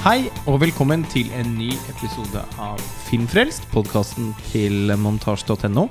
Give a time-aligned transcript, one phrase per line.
[0.00, 5.82] Hei og velkommen til en ny episode av Filmfrelst, podkasten til montasj.no.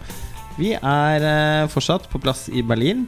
[0.57, 3.03] Vi er eh, fortsatt på plass i Berlin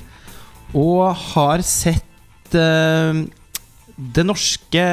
[0.77, 3.23] og har sett eh,
[3.97, 4.83] det norske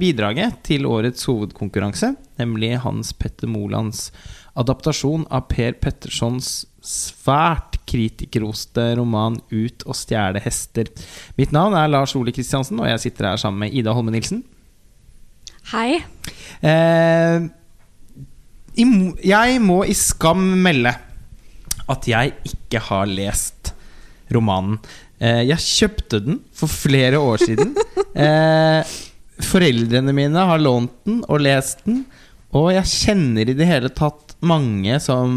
[0.00, 4.06] bidraget til årets hovedkonkurranse, nemlig Hans Petter Molands
[4.56, 10.88] adaptasjon av Per Pettersons svært kritikerroste roman 'Ut og stjele hester'.
[11.36, 14.40] Mitt navn er Lars Ole Kristiansen, og jeg sitter her sammen med Ida Holme Nilsen.
[15.72, 15.96] Hei.
[16.60, 17.44] Eh,
[19.24, 20.92] jeg må i skam melde
[21.88, 23.72] at jeg ikke har lest
[24.34, 24.76] romanen.
[25.16, 27.74] Eh, jeg kjøpte den for flere år siden.
[28.14, 28.86] Eh,
[29.42, 32.04] foreldrene mine har lånt den og lest den.
[32.54, 35.32] Og jeg kjenner i det hele tatt mange som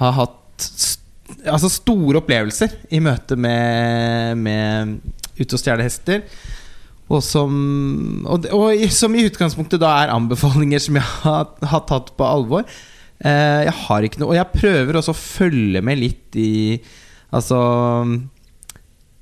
[0.00, 1.04] har hatt st
[1.46, 4.96] altså store opplevelser i møte med, med
[5.38, 6.24] Ute og stjele hester.
[7.08, 7.52] Og som,
[8.28, 12.68] og, og som i utgangspunktet da er anbefalinger som jeg har, har tatt på alvor.
[13.24, 16.78] Eh, jeg har ikke noe Og jeg prøver også å følge med litt i
[17.34, 17.56] Altså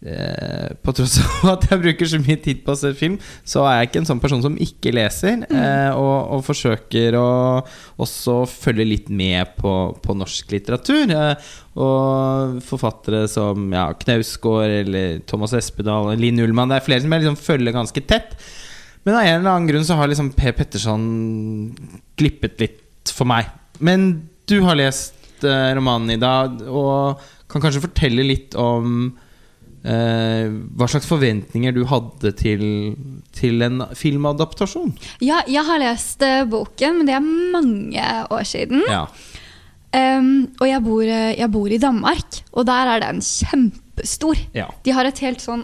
[0.05, 3.17] eh, På tross av at jeg bruker så mye tid på å se film,
[3.47, 5.47] så er jeg ikke en sånn person som ikke leser.
[5.47, 7.29] Eh, og, og forsøker å
[8.03, 9.73] også følge litt med på,
[10.03, 11.15] på norsk litteratur.
[11.17, 16.73] Eh, og forfattere som ja, Knausgård eller Thomas Espedal Linn Ullmann.
[16.73, 18.39] Det er flere som jeg liksom følger ganske tett.
[19.07, 21.05] Men av en eller annen grunn så har liksom Per Petterson
[22.19, 23.53] glippet litt for meg.
[23.79, 24.09] Men
[24.51, 29.13] du har lest eh, romanen i dag, og kan kanskje fortelle litt om
[29.87, 32.67] eh, hva slags forventninger du hadde til,
[33.37, 34.93] til en filmadaptasjon.
[35.25, 38.83] Ja, jeg har lest eh, boken, men det er mange år siden.
[38.91, 39.07] Ja.
[39.97, 44.37] Um, og jeg bor, eh, jeg bor i Danmark, og der er den kjempestor.
[44.53, 44.67] Ja.
[44.85, 45.63] De har et helt sånn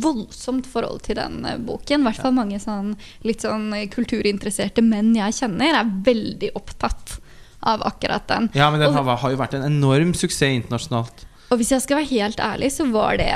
[0.00, 2.00] voldsomt forhold til den boken.
[2.00, 2.94] I hvert fall mange sånn,
[3.26, 7.18] litt sånn kulturinteresserte menn jeg kjenner, er veldig opptatt
[7.64, 8.48] av akkurat den.
[8.54, 11.26] ja, men den Og- har, har jo vært en enorm suksess internasjonalt.
[11.50, 13.28] Og hvis jeg skal være helt ærlig, så var det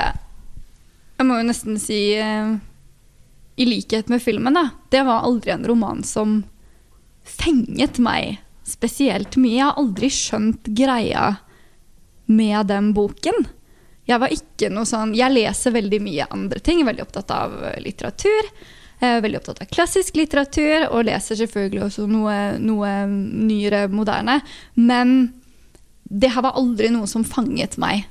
[1.19, 2.53] Jeg må jo nesten si eh,
[3.59, 4.69] I likhet med filmen, da.
[4.89, 6.41] Det var aldri en roman som
[7.27, 9.57] fenget meg spesielt mye.
[9.57, 11.25] Jeg har aldri skjønt greia
[12.29, 13.49] med den boken.
[14.09, 16.85] Jeg var ikke noe sånn Jeg leser veldig mye andre ting.
[16.87, 18.51] Veldig opptatt av eh, litteratur.
[19.03, 24.39] Er veldig opptatt av klassisk litteratur, og leser selvfølgelig også noe, noe nyere, moderne.
[24.75, 25.33] Men
[26.03, 28.07] det her var aldri noe som fanget meg.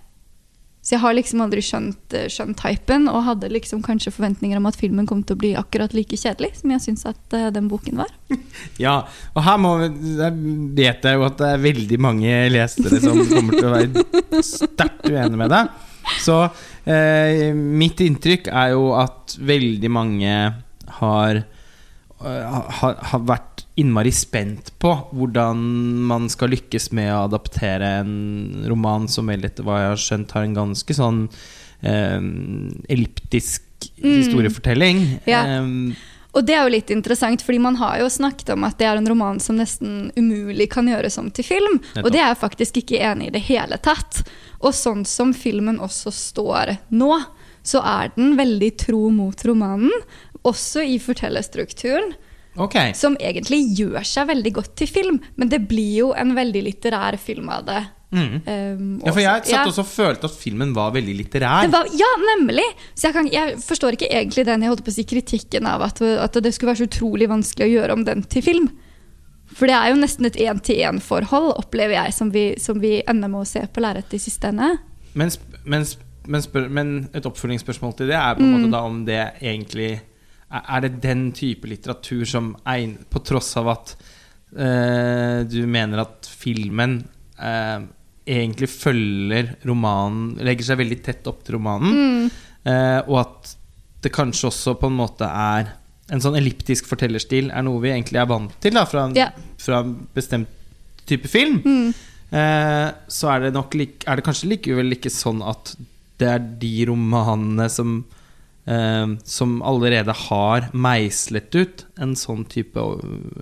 [0.88, 4.68] Så jeg har liksom aldri skjønt, eh, skjønt hypen, og hadde liksom kanskje forventninger om
[4.70, 7.68] at filmen kom til å bli akkurat like kjedelig som jeg syns at uh, den
[7.68, 8.14] boken var.
[8.80, 9.02] Ja,
[9.34, 10.32] og her må, der
[10.78, 15.10] vet jeg jo at det er veldig mange lesere som kommer til å være sterkt
[15.10, 15.76] uenige med deg.
[16.24, 16.38] Så
[16.88, 20.32] eh, mitt inntrykk er jo at veldig mange
[21.02, 21.42] har,
[22.24, 23.47] eh, har, har vært
[23.78, 25.60] innmari spent på hvordan
[26.10, 30.34] man skal lykkes med å adaptere en roman som vel etter hva jeg har skjønt
[30.36, 31.24] har en ganske sånn
[31.86, 32.20] eh,
[32.90, 33.64] elliptisk
[34.02, 35.04] historiefortelling.
[35.30, 35.44] Ja.
[35.46, 35.66] Eh,
[36.36, 38.98] Og det er jo litt interessant, fordi man har jo snakket om at det er
[39.00, 41.78] en roman som nesten umulig kan gjøres om til film.
[42.02, 44.20] Og det er jeg faktisk ikke enig i i det hele tatt.
[44.60, 47.10] Og sånn som filmen også står nå,
[47.66, 49.90] så er den veldig tro mot romanen.
[50.46, 52.12] Også i fortellerstrukturen,
[52.64, 52.78] ok.
[52.98, 55.20] som egentlig gjør seg veldig godt til film.
[55.36, 57.84] Men det blir jo en veldig litterær film av det.
[58.08, 58.40] Mm.
[58.40, 61.68] Um, Ja, for jeg satt også og følte at filmen var veldig litterær.
[61.72, 62.64] Var, ja, nemlig!
[62.94, 65.84] Så jeg, kan, jeg forstår ikke egentlig den jeg holdt på å si kritikken av
[65.90, 68.68] at, at det skulle være så utrolig vanskelig å gjøre om den til film.
[69.58, 73.42] For det er jo nesten et én-til-én-forhold, opplever jeg, som vi, som vi ender med
[73.42, 74.74] å se på lerretet i siste ende.
[75.18, 75.32] Men,
[75.64, 75.86] men,
[76.28, 79.96] men, men et oppfølgingsspørsmål til det er på en måte da om det egentlig
[80.50, 83.90] Er det den type litteratur som egner På tross av at
[84.56, 87.02] eh, du mener at filmen
[87.36, 87.82] eh,
[88.28, 92.30] egentlig følger romanen Legger seg veldig tett opp til romanen,
[92.64, 93.54] eh, og at
[94.04, 95.72] det kanskje også på en måte er
[96.12, 99.26] en sånn elliptisk fortellerstil er noe vi egentlig er vant til da, fra, Ja.
[99.60, 100.48] fra en bestemt
[101.08, 101.58] type film.
[102.30, 105.74] Eh, så er det nok Er det kanskje likevel ikke sånn at
[106.20, 107.98] det er de romanene som
[108.68, 112.84] eh, Som allerede har meislet ut en sånn type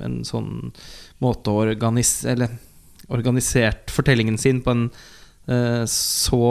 [0.05, 0.73] En sånn
[1.25, 2.55] måte å organis, eller,
[3.09, 4.87] organisert fortellingen sin på en
[5.49, 6.45] eh, så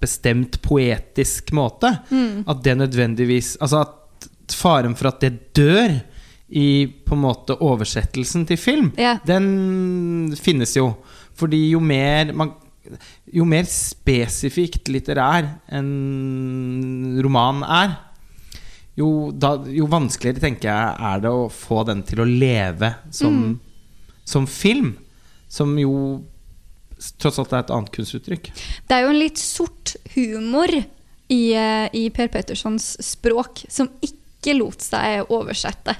[0.00, 3.98] bestemt poetisk måte at det nødvendigvis Altså at
[4.52, 6.00] faren for at det dør
[6.52, 9.20] i på en måte oversettelsen til film, yeah.
[9.24, 10.90] den finnes jo.
[11.38, 12.58] Fordi jo mer man
[13.32, 17.94] Jo mer spesifikt litterær en roman er,
[18.98, 23.56] jo, da, jo vanskeligere tenker jeg er det å få den til å leve som,
[24.28, 24.94] som film.
[25.52, 25.94] Som jo
[27.20, 28.52] tross alt er et annet kunstuttrykk.
[28.88, 34.56] Det er jo en litt sort humor i, eh, i Per Pettersons språk som ikke
[34.58, 35.96] lot seg oversette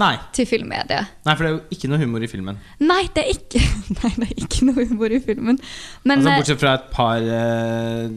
[0.00, 1.10] Nei, til filmmediet.
[1.22, 2.56] nei, for det er jo ikke noe humor i filmen.
[2.82, 3.60] Nei, det er ikke,
[4.00, 5.60] nei, det er ikke noe humor i filmen.
[6.02, 8.08] Men altså, eh, bortsett fra et par eh,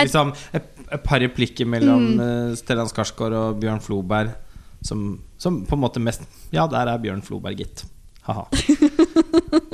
[0.00, 2.56] liksom, et, et par replikker mellom mm.
[2.60, 4.34] Stellan Skarsgård og Bjørn Floberg
[4.82, 7.84] som, som på en måte mest Ja, der er Bjørn Floberg, gitt.
[8.22, 8.48] Ha-ha.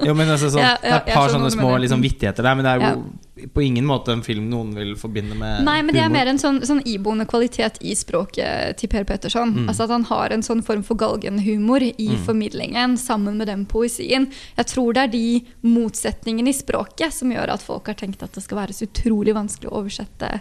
[0.06, 2.66] Jo, men altså, sånn, Ja, det er et par sånne små liksom, vittigheter der, men
[2.66, 6.00] det er jo på ingen måte en film noen vil forbinde med Nei, men det
[6.00, 6.16] er humor.
[6.16, 9.52] mer en sånn, sånn iboende kvalitet i språket til Per Petterson.
[9.54, 9.68] Mm.
[9.68, 14.30] Altså At han har en sånn form for galgenhumor i formidlingen sammen med den poesien.
[14.56, 15.26] Jeg tror det er de
[15.66, 19.36] motsetningene i språket som gjør at folk har tenkt at det skal være så utrolig
[19.36, 20.38] vanskelig å oversette,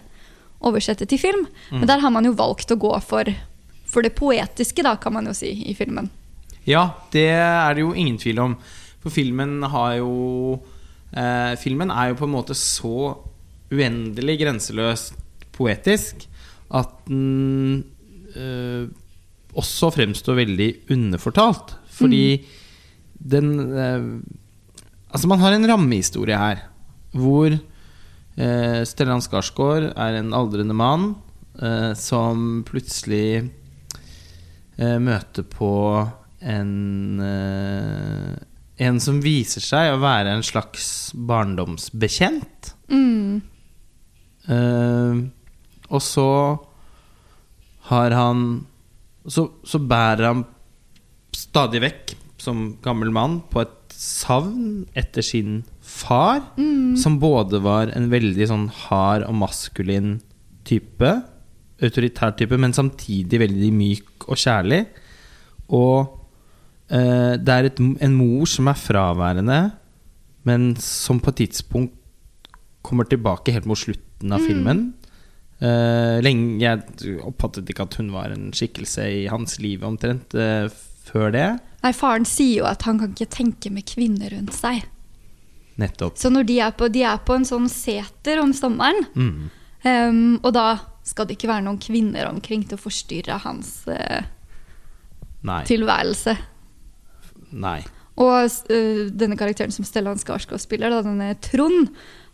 [0.65, 1.45] oversette til film.
[1.71, 1.81] Mm.
[1.81, 3.29] Men der har man jo valgt å gå for,
[3.87, 6.09] for det poetiske, da, kan man jo si, i filmen.
[6.67, 8.57] Ja, det er det jo ingen tvil om.
[9.03, 10.57] For filmen har jo
[11.15, 13.13] eh, Filmen er jo på en måte så
[13.71, 15.15] uendelig grenseløst
[15.55, 16.25] poetisk
[16.75, 17.83] at den
[18.35, 18.87] eh,
[19.57, 21.77] også fremstår veldig underfortalt.
[21.97, 22.25] Fordi
[23.17, 24.11] den eh,
[25.07, 26.65] Altså, man har en rammehistorie her
[27.15, 27.53] hvor
[28.37, 31.09] eh, Stellan Skarsgård er en aldrende mann
[31.61, 33.49] eh, som plutselig
[34.77, 35.73] eh, møter på
[36.45, 38.35] en eh,
[38.77, 42.75] En som viser seg å være en slags barndomsbekjent.
[42.93, 43.39] Mm.
[44.53, 45.21] Eh,
[45.89, 46.27] og så
[47.89, 48.43] har han
[49.25, 50.43] så, så bærer han
[51.35, 56.41] stadig vekk, som gammel mann, på et savn etter sin far,
[56.99, 60.17] som både var en veldig sånn hard og maskulin
[60.67, 61.11] type,
[61.77, 64.81] autoritær type, men samtidig veldig myk og kjærlig.
[65.71, 66.09] Og
[66.91, 69.61] eh, det er et, en mor som er fraværende,
[70.47, 71.95] men som på et tidspunkt
[72.85, 74.89] kommer tilbake helt mot slutten av filmen.
[75.57, 80.67] Eh, lenge, jeg oppfattet ikke at hun var en skikkelse i hans liv omtrent eh,
[81.07, 81.47] før det.
[81.83, 84.85] Nei, Faren sier jo at han kan ikke tenke med kvinner rundt seg.
[85.77, 86.17] Nettopp.
[86.17, 89.49] Så de er på, de er på en sånn seter om sommeren, Mm.
[89.85, 94.25] um, og da skal det ikke være noen kvinner omkring til å forstyrre hans uh,
[95.69, 96.33] tilværelse.
[97.55, 97.79] Nei.
[98.17, 101.91] Og uh, denne karakteren som Stellan Skarsgård spiller, da, denne Trond,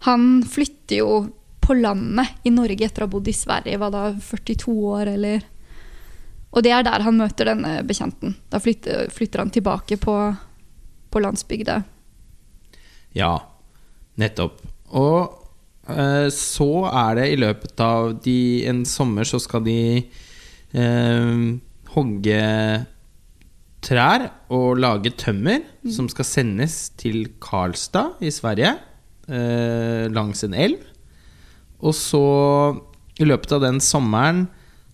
[0.07, 1.09] han flytter jo
[1.63, 5.43] på landet i Norge etter å ha bodd i Sverige, var da 42 år, eller
[6.53, 8.35] Og det er der han møter denne bekjenten.
[8.51, 10.13] Da flytter, flytter han tilbake på,
[11.09, 11.79] på landsbygda.
[13.17, 13.33] Ja,
[14.19, 14.61] nettopp.
[14.93, 15.33] Og
[15.89, 18.37] eh, så er det i løpet av de,
[18.69, 19.77] en sommer så skal de
[20.73, 21.43] eh,
[21.93, 22.41] hogge
[23.83, 28.77] trær og lage tømmer som skal sendes til Karlstad i Sverige,
[29.27, 30.79] eh, langs en elv.
[31.83, 32.23] Og så,
[33.19, 34.47] i løpet av den sommeren,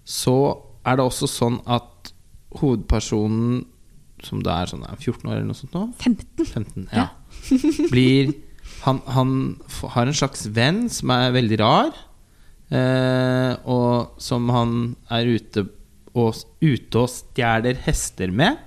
[0.04, 0.58] så
[0.88, 2.14] er det også sånn at
[2.58, 3.62] hovedpersonen,
[4.26, 6.46] som da er sånn er 14 år eller noe sånt nå 15.
[6.46, 7.08] 15, ja.
[7.94, 8.34] Blir
[8.86, 9.32] han, han
[9.96, 11.96] har en slags venn som er veldig rar,
[12.72, 14.76] eh, og som han
[15.12, 15.66] er ute
[16.18, 18.60] og, ute og stjeler hester med.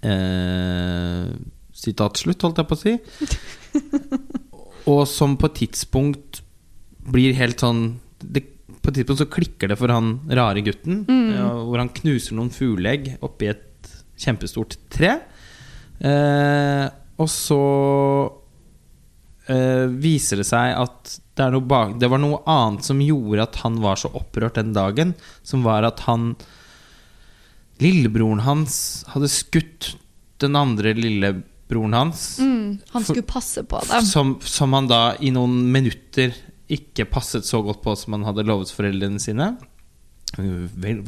[0.00, 1.32] Eh,
[1.76, 2.94] sitat slutt, holdt jeg på å si.
[4.92, 6.42] og som på et tidspunkt
[7.10, 8.42] blir helt sånn det,
[8.80, 12.52] På et tidspunkt så klikker det for han rare gutten, ja, hvor han knuser noen
[12.54, 13.66] fugleegg oppi et
[14.20, 15.16] kjempestort tre.
[16.00, 16.86] Eh,
[17.20, 17.60] og så
[19.50, 23.60] eh, viser det seg at det, er bak, det var noe annet som gjorde at
[23.64, 25.14] han var så opprørt den dagen.
[25.42, 26.34] Som var at han
[27.80, 28.74] Lillebroren hans
[29.14, 29.94] hadde skutt
[30.40, 32.24] den andre lillebroren hans.
[32.40, 34.04] Mm, han For- skulle passe på dem.
[34.04, 36.36] Som, som han da i noen minutter
[36.70, 39.54] ikke passet så godt på som han hadde lovet foreldrene sine.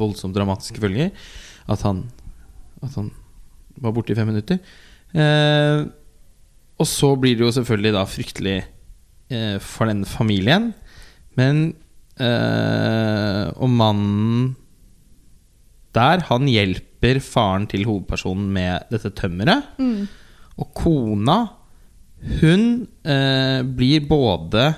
[0.01, 1.13] Voldsomt dramatiske følger.
[1.71, 2.07] At han,
[2.83, 3.11] at han
[3.83, 4.61] var borte i fem minutter.
[5.13, 5.85] Eh,
[6.81, 8.57] og så blir det jo selvfølgelig da fryktelig
[9.33, 10.73] eh, for den familien.
[11.39, 11.75] Men
[12.21, 14.57] eh, Og mannen
[15.93, 19.75] der, han hjelper faren til hovedpersonen med dette tømmeret.
[19.77, 20.07] Mm.
[20.57, 21.37] Og kona,
[22.41, 22.65] hun
[23.05, 24.71] eh, blir både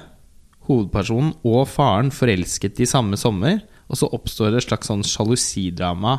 [0.67, 3.61] hovedpersonen og faren forelsket i samme sommer.
[3.87, 6.17] Og så oppstår det et slags sånn sjalusidrama.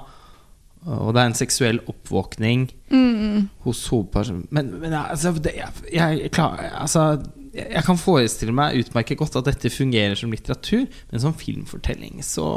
[0.85, 3.49] Og det er en seksuell oppvåkning Mm.
[3.65, 4.45] hos hovedpersonen.
[4.53, 7.23] Men, men altså, det, jeg, jeg, klar, altså
[7.55, 12.47] jeg, kan forestille meg utmerket godt at dette fungerer som litteratur, men som filmfortelling så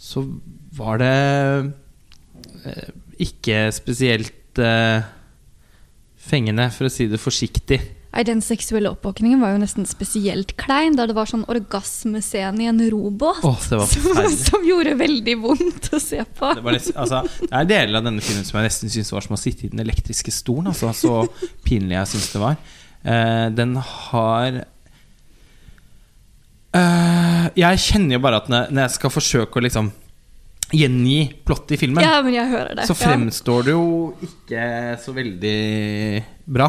[0.00, 0.22] så
[0.76, 1.72] var det
[2.64, 5.02] eh, ikke spesielt eh,
[6.16, 7.80] fengende, for å si det forsiktig.
[8.10, 12.66] Nei, Den seksuelle oppvåkningen var jo nesten spesielt klein, da det var sånn orgasmescene i
[12.70, 13.44] en robåt.
[13.46, 13.84] oh, som,
[14.34, 16.50] som gjorde veldig vondt å se på.
[16.58, 19.26] Det, var nesten, altså, det er deler av denne filmen som jeg nesten syns var
[19.28, 20.72] som å sitte i den elektriske stolen.
[20.72, 21.22] Altså, så
[21.66, 22.58] pinlig jeg syns det var.
[23.00, 24.58] Uh, den har
[26.76, 29.88] uh, Jeg kjenner jo bare at når jeg skal forsøke å liksom
[30.74, 32.84] gjengi plottet i filmen, Ja, men jeg hører det.
[32.90, 33.88] så fremstår det jo
[34.26, 34.66] ikke
[35.02, 35.58] så veldig
[36.46, 36.68] bra.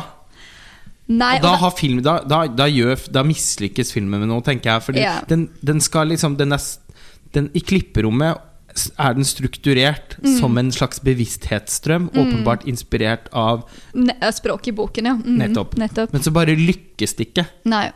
[1.11, 4.75] Nei, da, da, har film, da, da, da, gjør, da mislykkes filmen med noe, tenker
[4.75, 4.85] jeg.
[4.85, 5.19] Fordi yeah.
[5.27, 6.63] den, den skal liksom den er,
[7.35, 8.47] den, I klipperommet
[9.01, 10.35] er den strukturert Mm.
[10.39, 12.09] som en slags bevissthetsstrøm.
[12.13, 15.15] Åpenbart inspirert av ne, språket i boken, ja.
[15.17, 15.39] Mm.
[15.41, 15.75] Nettopp.
[15.77, 16.13] nettopp.
[16.13, 17.47] Men så bare lykkes det ikke.
[17.65, 17.89] Nei.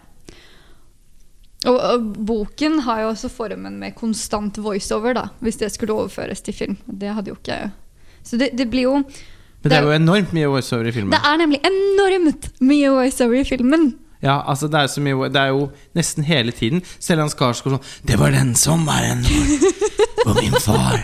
[1.66, 6.44] Og, og boken har jo også formen med konstant voiceover, da, hvis det skulle overføres
[6.46, 6.78] til film.
[6.86, 7.72] Det hadde jo ikke
[8.26, 9.00] Så det, det blir jo
[9.66, 11.14] Men det er jo enormt mye voiceover i filmen.
[11.16, 13.86] Det er nemlig enormt mye voiceover i filmen.
[14.22, 15.64] Ja, altså det er, så mye, det er jo
[15.98, 16.84] nesten hele tiden.
[16.86, 19.24] Selv Stellan Skarsgård sånn Det var den sommeren
[20.22, 21.02] hvor, min far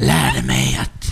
[0.00, 1.10] lærte meg at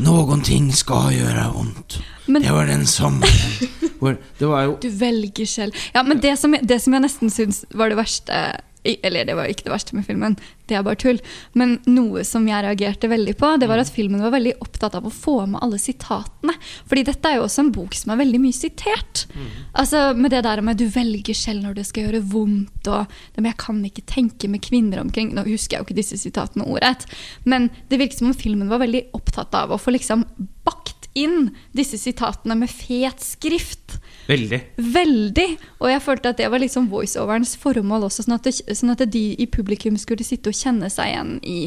[0.00, 1.98] noen ting skal gjøre vondt.
[2.26, 3.68] Men- det var den sommeren
[4.00, 5.76] hvor Det var jo Du velger selv.
[5.94, 8.40] Ja, men det som, det som jeg nesten syns var det verste
[8.84, 10.36] Eller det var ikke det verste med filmen,
[10.68, 11.18] det er bare tull.
[11.58, 15.08] Men noe som jeg reagerte veldig på, det var at filmen var veldig opptatt av
[15.08, 16.54] å få med alle sitatene.
[16.88, 19.24] Fordi dette er jo også en bok som er veldig mye sitert.
[19.72, 23.42] Altså Med det der med du velger selv når det skal gjøre vondt, og det
[23.42, 25.32] med 'jeg kan ikke tenke med kvinner omkring'.
[25.34, 27.06] Nå husker jeg jo ikke disse sitatene ordrett,
[27.44, 30.24] men det virket som om filmen var veldig opptatt av å få liksom
[30.64, 33.98] bakt inn disse sitatene med fet skrift.
[34.28, 34.60] Veldig
[34.94, 35.48] Veldig!
[35.80, 39.04] Og jeg følte at det var liksom voiceoverens formål også, sånn at, det, sånn at
[39.10, 41.60] de i publikum skulle sitte og kjenne seg igjen i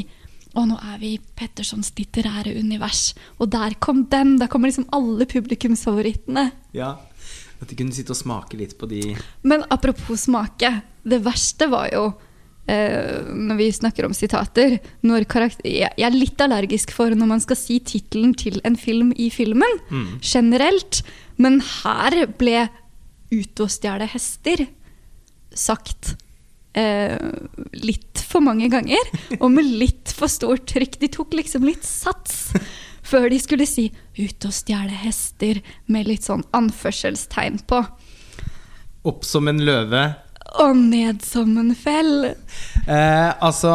[0.51, 3.13] å, nå er vi i Pettersons litterære univers.
[3.39, 4.33] Og der kom den!
[4.41, 6.49] Der kommer liksom alle publikumsfavorittene.
[6.75, 6.97] Ja.
[7.61, 9.13] At de kunne sitte og smake litt på de
[9.47, 10.73] Men apropos smake.
[11.07, 12.09] Det verste var jo
[12.71, 17.79] eh, når vi snakker om sitater jeg, er litt allergisk for når man skal si
[17.83, 19.79] tittelen til en film i filmen.
[20.21, 21.03] Generelt.
[21.37, 22.69] Men her ble
[23.31, 24.67] 'Ute og stjele hester'
[25.55, 26.15] sagt
[26.75, 27.15] eh,
[27.73, 29.11] litt for mange ganger.
[29.39, 30.99] Og med litt for stort trykk.
[30.99, 32.51] De tok liksom litt sats
[33.11, 37.85] før de skulle si 'Ute og stjele hester' med litt sånn anførselstegn på.
[39.07, 40.03] Opp som en løve.
[40.59, 42.33] Og ned som en fell.
[42.83, 43.71] Eh, altså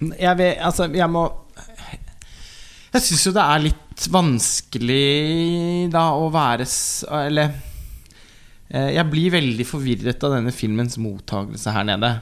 [0.00, 1.26] Jeg vet Altså, jeg må
[2.92, 6.66] Jeg syns jo det er litt vanskelig da å være
[7.20, 7.52] Eller
[8.72, 12.14] eh, Jeg blir veldig forvirret av denne filmens mottagelse her nede.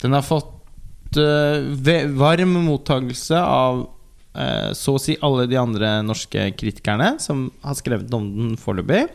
[0.00, 6.46] Den har fått uh, varm mottagelse av uh, så å si alle de andre norske
[6.56, 9.10] kritikerne som har skrevet om den foreløpig.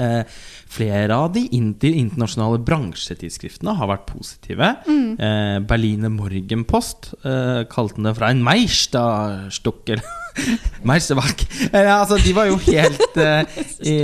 [0.00, 0.22] Eh,
[0.70, 4.68] flere av de inter internasjonale bransjetidsskriftene har vært positive.
[4.88, 10.06] Eh, Berliner Morgenpost eh, kalte det fra en Meisterstück eller
[10.88, 11.44] Meisterwerk.
[11.72, 13.98] Eh, altså, de var jo helt eh, i,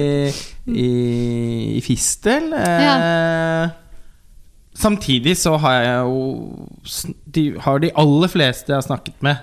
[0.68, 0.92] i,
[1.78, 2.52] i fistel.
[2.52, 3.74] Eh,
[4.76, 6.66] Samtidig så har jeg jo
[7.32, 9.38] de, Har de aller fleste jeg har snakket med,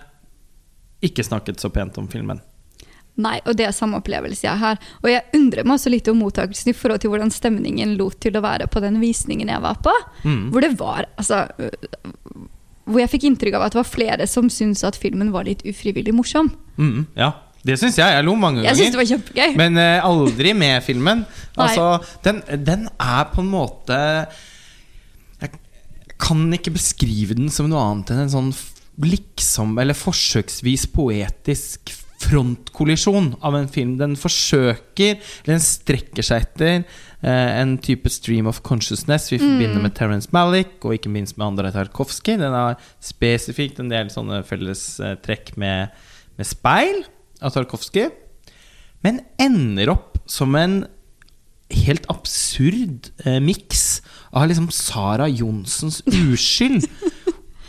[1.01, 2.37] ikke snakket så pent om filmen.
[3.21, 4.79] Nei, og det er samme opplevelse jeg har.
[5.03, 8.39] Og jeg undrer meg også litt om mottakelsen i forhold til hvordan stemningen lot til
[8.39, 9.93] å være på den visningen jeg var på.
[10.25, 10.47] Mm.
[10.53, 11.91] Hvor det var altså øh,
[12.89, 15.61] Hvor jeg fikk inntrykk av at det var flere som syntes at filmen var litt
[15.69, 16.49] ufrivillig morsom.
[16.81, 17.29] Mm, ja,
[17.63, 18.17] det syns jeg.
[18.17, 19.03] Jeg lo mange Jeg synes det ganger.
[19.03, 19.55] var kjempegøy.
[19.61, 21.25] Men uh, aldri med filmen.
[21.63, 23.97] Altså, den, den er på en måte
[25.37, 25.51] Jeg
[26.17, 28.53] kan ikke beskrive den som noe annet enn en sånn
[29.05, 31.93] liksom, eller forsøksvis poetisk
[32.23, 33.95] frontkollisjon av en film.
[33.99, 39.83] Den forsøker, eller den strekker seg etter eh, en type stream of consciousness vi forbinder
[39.83, 42.39] med Terence Malick, og ikke minst med Andrej Tarkovskij.
[42.41, 45.93] Den har spesifikt en del sånne fellestrekk med,
[46.39, 47.03] med speil
[47.43, 48.11] av Tarkovskij,
[49.03, 50.83] men ender opp som en
[51.73, 54.01] helt absurd eh, miks
[54.33, 56.87] av liksom Sara Johnsens uskyld.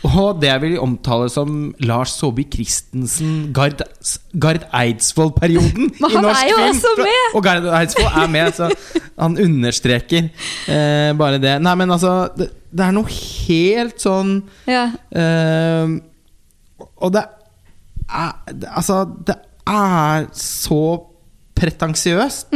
[0.05, 3.81] Og det jeg vil omtale som Lars Saabye Christensen, Gard,
[4.39, 6.75] Gard Eidsvoll-perioden Men i han norsk er jo film.
[6.75, 7.23] også med!
[7.39, 8.69] Og Gard Eidsvoll er med, så
[9.25, 10.29] han understreker
[10.69, 11.55] eh, bare det.
[11.65, 14.35] Nei, men altså, det, det er noe helt sånn
[14.69, 14.85] Ja.
[15.15, 15.97] eh,
[17.01, 20.83] Og det er det- Altså, det er så
[21.57, 22.51] pretensiøst,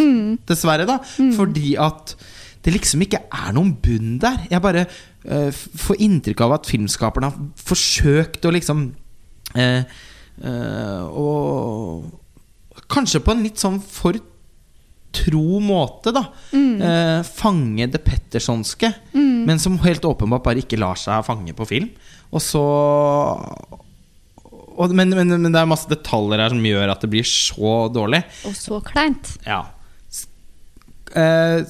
[0.48, 0.98] dessverre, da.
[1.36, 2.12] Fordi at
[2.64, 4.42] det liksom ikke er noen bunn der.
[4.50, 4.82] Jeg bare
[5.28, 8.88] eh, f- får inntrykk av at filmskaperne har forsøkt å liksom
[9.56, 9.82] uh,
[10.42, 14.16] eh, Og kanskje på en litt sånn for
[15.18, 16.26] tro måte, da.
[16.52, 18.90] Eh, fange det pettersonske.
[19.48, 21.88] Men som helt åpenbart bare ikke lar seg fange på film.
[22.30, 22.62] Og så
[24.78, 27.88] og, men, men, men det er masse detaljer her som gjør at det blir så
[27.90, 28.20] dårlig.
[28.46, 29.32] Og så kleint.
[29.48, 29.64] Ja.
[31.18, 31.64] Eh,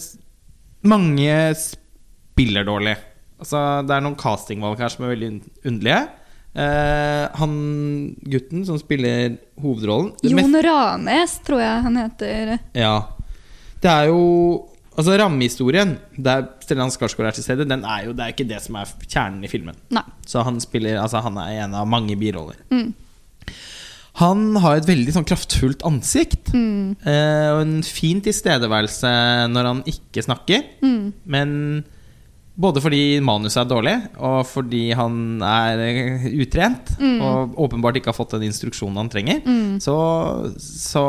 [0.91, 2.97] mange spiller dårlig.
[3.39, 6.01] Altså, det er noen castingvalg her som er veldig un- underlige.
[6.59, 7.53] Eh, han
[8.27, 12.59] gutten som spiller hovedrollen mest- Jon Ranes, tror jeg han heter.
[12.75, 12.97] Ja.
[13.81, 14.65] Det er jo
[14.99, 18.59] Altså, rammehistorien der Stellan Skarsgård er til stede, den er jo, det er ikke det
[18.65, 19.77] som er kjernen i filmen.
[19.95, 20.03] Nei.
[20.27, 22.57] Så han spiller Altså, han er en av mange biroller.
[22.73, 22.89] Mm.
[24.19, 26.51] Han har et veldig sånn kraftfullt ansikt.
[26.51, 26.97] Mm.
[27.07, 29.13] Eh, og en fin tilstedeværelse
[29.53, 30.65] når han ikke snakker.
[30.83, 31.13] Mm.
[31.31, 31.85] Men
[32.59, 37.21] både fordi manuset er dårlig, og fordi han er eh, utrent, Mm.
[37.23, 39.79] og åpenbart ikke har fått den instruksjonen han trenger, Mm.
[39.81, 39.95] så,
[40.59, 41.05] så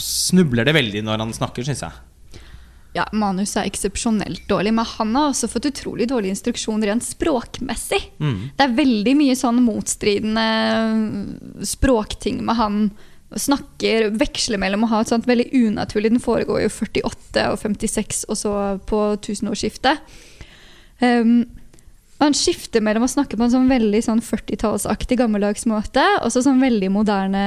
[0.00, 1.92] snubler det veldig når han snakker, syns jeg.
[2.96, 8.00] Ja, Manuset er eksepsjonelt dårlig, men han har også fått utrolig dårlig instruksjon rent språkmessig.
[8.18, 8.38] Mm.
[8.56, 10.46] Det er veldig mye sånn motstridende
[11.66, 12.78] språkting med han.
[13.36, 18.20] Snakker, veksler mellom å ha et sånt veldig unaturlig Den foregår jo 48 og 56
[18.30, 18.52] og så
[18.86, 19.98] på tusenårsskiftet.
[21.02, 21.44] Um,
[22.16, 26.32] og han skifter mellom å snakke på en sånn veldig sånn 40-tallsaktig gammeldags måte, og
[26.32, 27.42] så sånn veldig moderne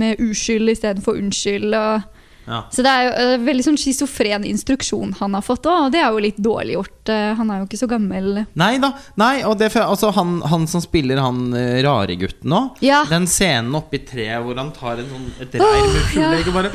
[0.00, 1.74] med uskyld istedenfor unnskyld.
[1.76, 2.08] Og,
[2.48, 2.62] Ja.
[2.74, 6.00] så det er jo eh, veldig sånn schizofren instruksjon han har fått òg, og det
[6.00, 7.08] er jo litt dårlig gjort.
[7.12, 8.46] Eh, Han er jo ikke så gammel.
[8.58, 8.90] Nei da.
[9.20, 13.04] Nei, og det, altså han, han som spiller han eh, rare gutten nå, Ja.
[13.04, 16.32] den scenen oppi treet hvor han tar en sånn, et reir med full ja.
[16.40, 16.72] egg og bare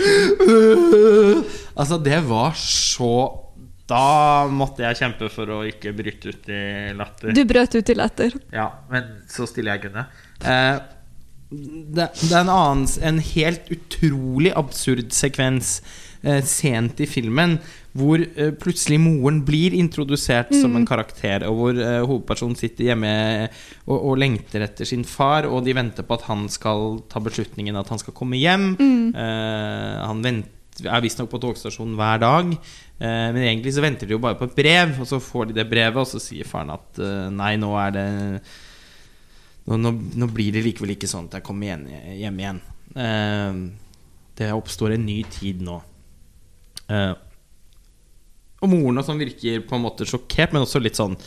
[1.82, 3.12] Altså, det var så
[3.88, 6.62] Da måtte jeg kjempe for å ikke bryte ut i
[6.98, 7.32] latter.
[7.36, 8.36] Du brøt ut i latter.
[8.52, 10.08] Ja, men så stille jeg kunne.
[10.44, 10.76] Eh,
[11.50, 15.78] det, det er en annen En helt utrolig absurd sekvens
[16.20, 17.56] eh, sent i filmen
[17.98, 23.14] hvor eh, plutselig moren blir introdusert som en karakter, og hvor eh, hovedpersonen sitter hjemme
[23.88, 27.80] og, og lengter etter sin far, og de venter på at han skal ta beslutningen
[27.80, 28.70] at han skal komme hjem.
[28.78, 30.52] Eh, han vent,
[30.86, 34.48] er visstnok på togstasjonen hver dag, eh, men egentlig så venter de jo bare på
[34.50, 37.56] et brev, og så får de det brevet, og så sier faren at eh, nei,
[37.62, 38.08] nå er det
[39.68, 41.88] nå, nå, nå blir det likevel ikke sånn at jeg kommer igjen,
[42.22, 42.62] hjem igjen.
[42.96, 43.62] Eh,
[44.38, 45.80] det oppstår en ny tid nå.
[46.94, 47.14] Eh,
[48.58, 51.18] og moren og sånn virker på en måte sjokkert, men også litt sånn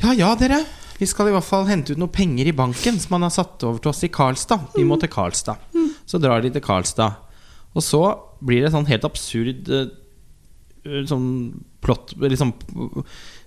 [0.00, 0.62] Ja ja, dere.
[0.98, 3.62] Vi skal i hvert fall hente ut noen penger i banken som han har satt
[3.66, 4.72] over til oss i Karlstad.
[4.74, 5.60] Vi må til Karlstad.
[6.08, 7.20] Så drar de til Karlstad.
[7.76, 8.02] Og så
[8.44, 9.88] blir det sånn helt absurd eh,
[10.86, 11.28] eh, sånn
[11.84, 12.52] plott, liksom,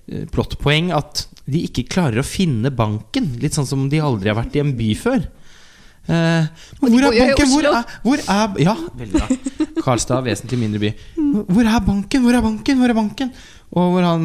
[0.08, 3.34] eh, plottpoeng at de ikke klarer å finne banken.
[3.42, 5.26] Litt sånn som de aldri har vært i en by før.
[6.10, 6.46] Eh,
[6.82, 7.50] hvor er banken?
[7.52, 9.68] Hvor er, hvor er Ja, veldig bra.
[9.86, 10.94] Karlstad, vesentlig mindre by.
[11.50, 12.24] Hvor er banken?
[12.26, 12.80] Hvor er banken?
[12.82, 13.34] Hvor er banken?
[13.72, 14.24] Og hvor han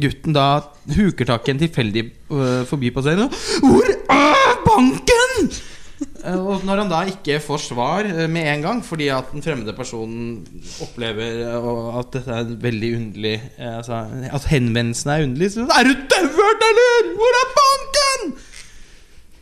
[0.00, 0.46] gutten da
[0.94, 3.28] huker tak i en tilfeldig uh, forbipasserende.
[3.60, 5.50] Hvor er banken?!
[5.98, 9.42] Eh, Og når han da ikke får svar eh, med en gang, fordi at den
[9.42, 10.44] fremmede personen
[10.84, 15.94] opplever eh, at dette er veldig underlig altså, At henvendelsen er underlig, så Er du
[16.14, 17.10] dauert, eller?!
[17.18, 18.32] Hvor er banken?!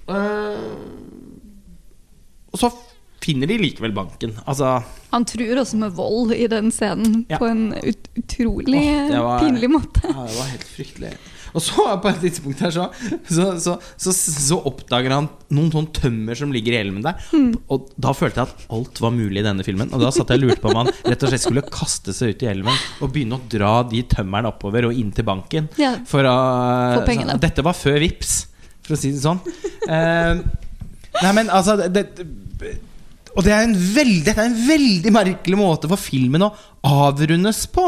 [0.06, 0.76] Uh,
[2.54, 2.68] og så
[3.26, 4.36] finner de likevel banken.
[4.46, 4.76] Altså
[5.10, 7.40] Han truer også med vold i den scenen Ja.
[7.42, 10.04] på en ut utrolig oh, var- pinlig måte.
[10.06, 11.10] Ja, det var helt fryktelig.
[11.56, 12.86] Og så på et tidspunkt her så,
[13.32, 17.16] så, så, så, så oppdager han noen sånn tømmer som ligger i hjelmen der.
[17.72, 19.88] Og da følte jeg at alt var mulig i denne filmen.
[19.96, 22.34] Og da satt jeg og lurte på om han rett og slett skulle kaste seg
[22.36, 25.70] ut i elven og begynne å dra de tømmerne oppover og inn til banken.
[25.80, 25.94] Ja.
[26.08, 26.36] For å
[27.00, 27.38] Få pengene.
[27.38, 28.34] så- Dette var før Vips
[28.86, 29.40] for å si det sånn.
[29.88, 30.44] Uh,
[31.22, 32.04] nei, men altså det,
[32.60, 32.74] det,
[33.36, 36.52] Og det er en veldig, det er en veldig merkelig måte for filmen å
[36.86, 37.82] avrundes på.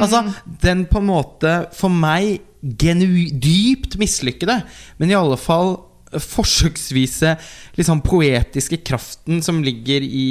[0.00, 0.20] Altså,
[0.62, 4.60] den på en måte, for meg, genu dypt mislykkede,
[4.98, 5.76] men i alle fall
[6.14, 7.34] forsøksvise
[7.78, 10.28] liksom poetiske kraften som ligger i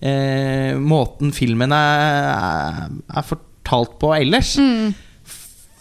[0.00, 4.56] eh, måten filmen er, er fortalt på ellers.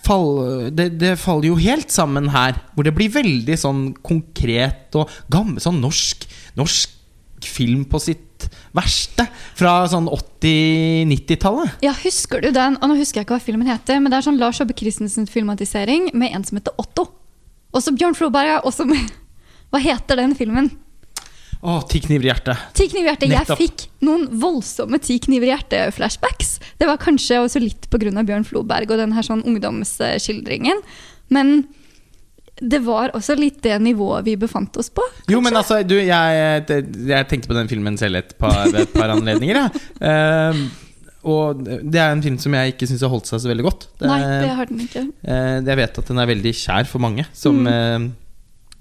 [0.07, 0.29] Fall,
[0.75, 5.59] det, det faller jo helt sammen her, hvor det blir veldig sånn konkret og gammel
[5.63, 6.27] sånn norsk,
[6.59, 6.93] norsk
[7.47, 8.26] film på sitt
[8.77, 9.25] verste.
[9.57, 11.77] Fra sånn 80-90-tallet.
[11.85, 12.77] Ja, husker du den?
[12.79, 16.11] Og nå husker jeg ikke hva filmen heter, men det er sånn Lars Aabye Christensen-filmatisering
[16.17, 17.09] med en som heter Otto.
[17.75, 19.09] Også Bjørn Floberg er også med.
[19.73, 20.69] Hva heter den filmen?
[21.57, 22.67] Å, ti kniver i hjertet.
[22.77, 23.33] Ti kniver i hjertet.
[23.33, 26.53] Jeg fikk noen voldsomme ti kniver i hjertet-flashbacks.
[26.77, 28.13] Det var kanskje også litt pga.
[28.21, 30.83] Bjørn Floberg og den her sånn ungdomsskildringen.
[31.33, 31.65] Men
[32.59, 35.03] det var også litt det nivået vi befant oss på.
[35.29, 39.13] Jo, men altså, du, jeg, jeg tenkte på den filmen selv et par, et par
[39.13, 39.59] anledninger.
[39.61, 39.69] Ja.
[40.09, 40.67] Ehm,
[41.27, 43.89] og det er en film som jeg ikke syns har holdt seg så veldig godt.
[43.99, 45.03] Det, Nei, det har den ikke.
[45.27, 47.25] Uh, jeg vet at den er veldig kjær for mange.
[47.35, 48.05] Som eh,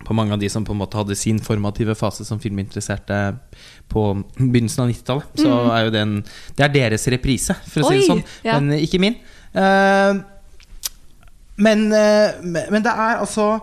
[0.06, 3.18] på mange av de som på en måte hadde sin formative fase som filminteresserte
[3.90, 4.04] på
[4.38, 5.42] begynnelsen av 90-tallet.
[5.42, 6.14] Så er jo den
[6.56, 8.22] Det er deres reprise, for å si det sånn.
[8.46, 8.60] ja.
[8.60, 9.18] Men ikke min.
[9.56, 10.22] Eh,
[11.56, 13.58] men, eh, men men det er altså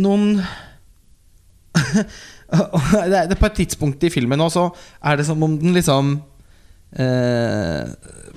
[0.00, 0.40] noen
[2.50, 4.66] det er, På et tidspunkt i filmen også
[5.06, 6.16] er det som om den liksom
[6.98, 7.86] eh,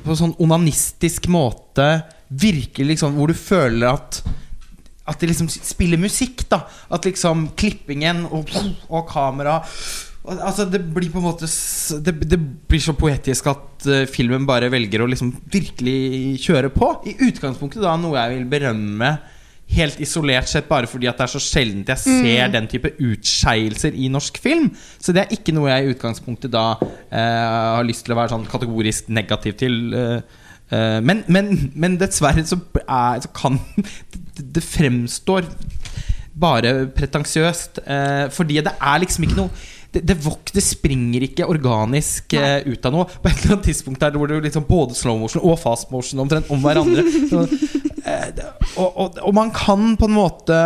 [0.03, 1.87] På sånn onanistisk måte
[2.29, 4.21] virker liksom Hvor du føler at
[5.09, 6.61] At de liksom spiller musikk, da.
[6.93, 8.53] At liksom klippingen og,
[8.87, 9.57] og kamera
[10.23, 11.47] Altså Det blir på en måte
[11.99, 12.39] Det, det
[12.71, 16.89] blir så poetisk at eh, filmen bare velger å liksom virkelig kjøre på.
[17.11, 19.17] I utgangspunktet da noe jeg vil berømme
[19.73, 23.95] helt isolert sett, bare fordi at det er så sjeldent jeg ser den type utskeielser
[23.95, 24.69] i norsk film.
[25.01, 27.43] Så det er ikke noe jeg i utgangspunktet da eh,
[27.77, 29.79] har lyst til å være sånn kategorisk negativ til.
[29.97, 33.59] eh, eh, men, men, men dessverre så, er, så kan
[34.37, 35.49] det, det fremstår
[36.33, 37.83] bare pretensiøst.
[37.85, 42.59] Eh, fordi det er liksom ikke noe det, det, vok, det springer ikke organisk uh,
[42.65, 43.07] ut av noe.
[43.07, 46.23] På et eller annet tidspunkt der hvor det liksom både slow motion og fast motion
[46.23, 47.05] omtrent om hverandre.
[47.31, 50.57] Så, uh, det, og, og, og man kan på en måte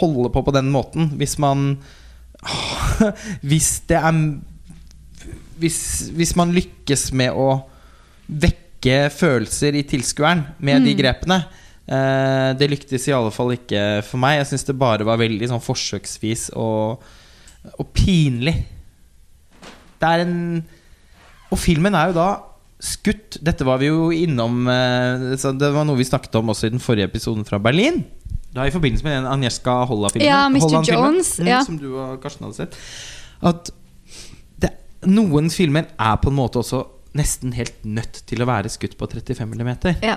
[0.00, 1.72] holde på på den måten hvis man
[3.50, 4.14] Hvis det er
[5.58, 7.48] hvis, hvis man lykkes med å
[8.28, 11.40] vekke følelser i tilskueren med de grepene.
[11.88, 14.38] Eh, det lyktes i alle fall ikke for meg.
[14.38, 17.04] Jeg syns det bare var veldig sånn forsøksvis og,
[17.78, 18.54] og pinlig.
[19.98, 20.36] Det er en
[21.50, 22.28] Og filmen er jo da
[22.78, 26.74] skutt Dette var vi jo innom eh, Det var noe vi snakket om også i
[26.76, 28.04] den forrige episoden fra Berlin.
[28.54, 30.28] Da I forbindelse med den Agnieszka Holla-filmen.
[30.28, 30.80] Ja, Mr.
[30.86, 31.58] Jones, mm, ja.
[31.66, 32.78] Som du og Karsten hadde sett.
[33.44, 33.72] At
[34.62, 34.70] det,
[35.06, 36.84] noen filmer er på en måte også
[37.18, 39.70] nesten helt nødt til å være skutt på 35 mm.
[40.04, 40.16] Ja.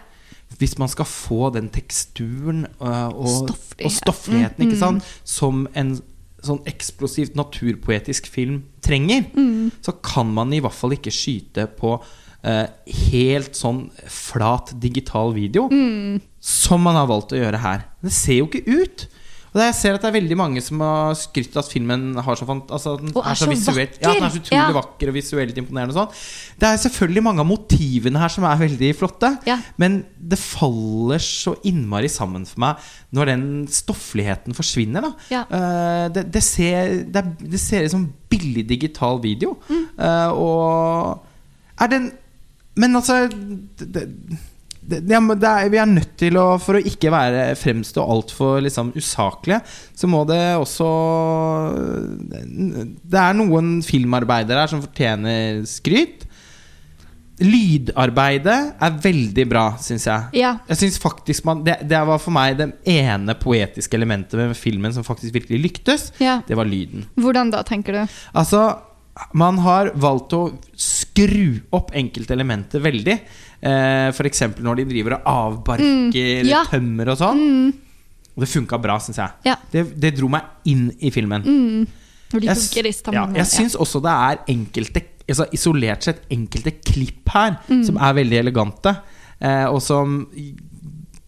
[0.59, 3.85] Hvis man skal få den teksturen og, og, Stofflighet.
[3.85, 5.93] og stoffligheten Mm, som en
[6.41, 9.71] sånn eksplosivt naturpoetisk film trenger, Mm.
[9.81, 12.01] så kan man i hvert fall ikke skyte på
[12.43, 12.65] eh,
[13.11, 16.19] helt sånn flat digital video, Mm.
[16.39, 17.85] som man har valgt å gjøre her.
[18.01, 19.07] Det ser jo ikke ut.
[19.51, 22.37] Og jeg ser at det er veldig mange som har skrytt av at filmen har
[22.39, 24.75] så, fant, altså, den Og er så visuelt, ja, den er så utrolig Ja.
[24.77, 25.91] vakker og visuelt imponerende.
[25.91, 26.21] Og sånn.
[26.61, 29.33] Det er selvfølgelig mange av motivene her som er veldig flotte.
[29.49, 29.57] Ja.
[29.75, 32.77] Men det faller så innmari sammen for meg
[33.11, 35.01] når den stoffligheten forsvinner.
[35.09, 35.11] Da.
[35.33, 35.43] Ja.
[35.51, 39.57] Uh, det, det, ser, det, er, det ser ut som billig digital video.
[39.67, 39.83] Mm.
[39.99, 41.25] Uh, og
[41.81, 42.11] er den
[42.79, 44.05] Men altså det,
[44.99, 49.61] er- er, Vi er nødt til å For å ikke være fremstå altfor liksom, usaklige,
[49.95, 50.89] så må det også
[53.01, 56.27] Det er noen filmarbeidere her som fortjener skryt.
[57.41, 60.27] Lydarbeidet er veldig bra, syns jeg.
[60.43, 60.51] Ja.
[60.69, 64.93] Jeg synes faktisk man, det, det var for meg det ene poetiske elementet med filmen
[64.93, 66.11] som faktisk virkelig lyktes.
[66.21, 66.39] ja.
[66.47, 67.07] Det var lyden.
[67.17, 68.17] Hvordan da, tenker du?
[68.37, 68.61] Altså,
[69.37, 70.43] man har valgt å
[70.77, 73.17] skru opp enkelte elementer veldig.
[73.61, 74.41] Eh, F.eks.
[74.59, 76.63] når de driver og avbarker Mm, ja.
[76.65, 77.41] tømmer og sånn.
[77.41, 77.73] Mm.
[78.35, 79.29] Og det funka bra, syns jeg.
[79.45, 79.55] Ja.
[79.71, 81.43] Det, det dro meg inn i filmen.
[81.45, 81.87] Mm.
[82.31, 86.71] Når de Jeg, hugger ja, jeg syns også det er enkelte altså Isolert sett enkelte
[86.83, 87.83] klipp her Mm.
[87.85, 88.95] som er veldig elegante,
[89.39, 90.25] eh, og som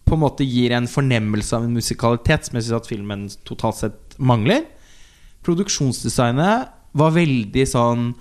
[0.04, 3.76] på en måte gir en fornemmelse av en musikalitet som jeg syns at filmen totalt
[3.78, 4.64] sett mangler.
[5.44, 8.14] Produksjonsdesignet var veldig sånn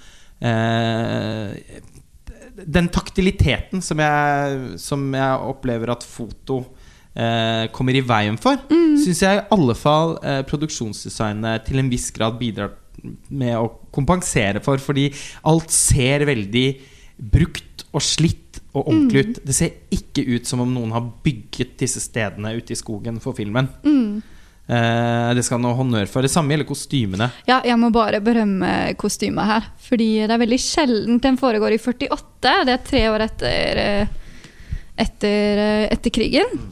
[0.43, 1.81] eh,
[2.55, 6.59] Den taktiliteten som jeg, som jeg opplever at foto
[7.15, 8.97] eh, kommer i veien for, Mm.
[9.03, 12.75] syns jeg i alle fall eh, produksjonsdesignet til en viss grad bidrar
[13.29, 15.09] med å kompensere for, fordi
[15.49, 16.67] alt ser veldig
[17.17, 19.39] brukt og slitt og ordentlig ut.
[19.45, 23.33] Det ser ikke ut som om noen har bygget disse stedene ute i skogen for
[23.37, 23.67] filmen.
[23.85, 24.21] Mm.
[24.63, 26.23] Eh, det skal han ha honnør for.
[26.23, 27.29] Det samme gjelder kostymene.
[27.49, 29.71] Ja, jeg må bare berømme kostymet her.
[29.89, 32.53] Fordi det er veldig sjeldent den foregår i 48.
[32.67, 34.07] Det er tre år etter, eh,
[35.03, 36.63] etter, eh, etter krigen.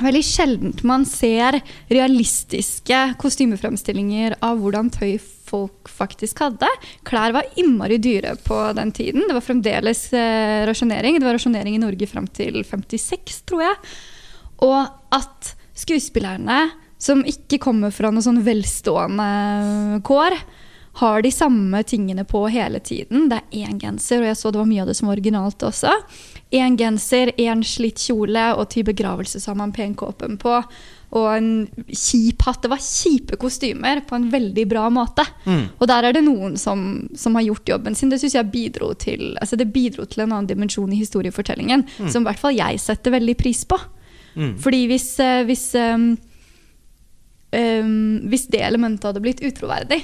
[0.00, 1.58] Veldig sjeldent man ser
[1.92, 6.68] realistiske kostymefremstillinger av hvordan tøy folk faktisk hadde.
[7.04, 9.26] Klær var innmari dyre på den tiden.
[9.28, 11.20] Det var fremdeles eh, rasjonering.
[11.20, 13.76] Det var rasjonering i Norge fram til 56, tror jeg.
[14.64, 14.80] Og
[15.12, 20.36] at skuespillerne, som ikke kommer fra noe sånn velstående kår,
[21.00, 23.28] har de samme tingene på hele tiden.
[23.30, 25.62] Det er én genser, og jeg så det var mye av det som var originalt
[25.64, 25.92] også.
[26.50, 30.56] Én genser, én slitt kjole, og til begravelse så har man penkåpen på.
[31.16, 31.52] Og en
[31.88, 32.60] kjip hatt.
[32.62, 35.24] Det var kjipe kostymer på en veldig bra måte.
[35.46, 35.62] Mm.
[35.78, 36.84] Og der er det noen som,
[37.18, 38.10] som har gjort jobben sin.
[38.12, 42.22] Det synes jeg bidro til altså det bidro til en annen dimensjon i historiefortellingen, som
[42.22, 43.78] i hvert fall jeg setter veldig pris på.
[44.34, 44.52] Mm.
[44.62, 45.64] Fordi hvis, eh, hvis,
[47.56, 50.00] um, hvis det elementet hadde blitt utroverdig,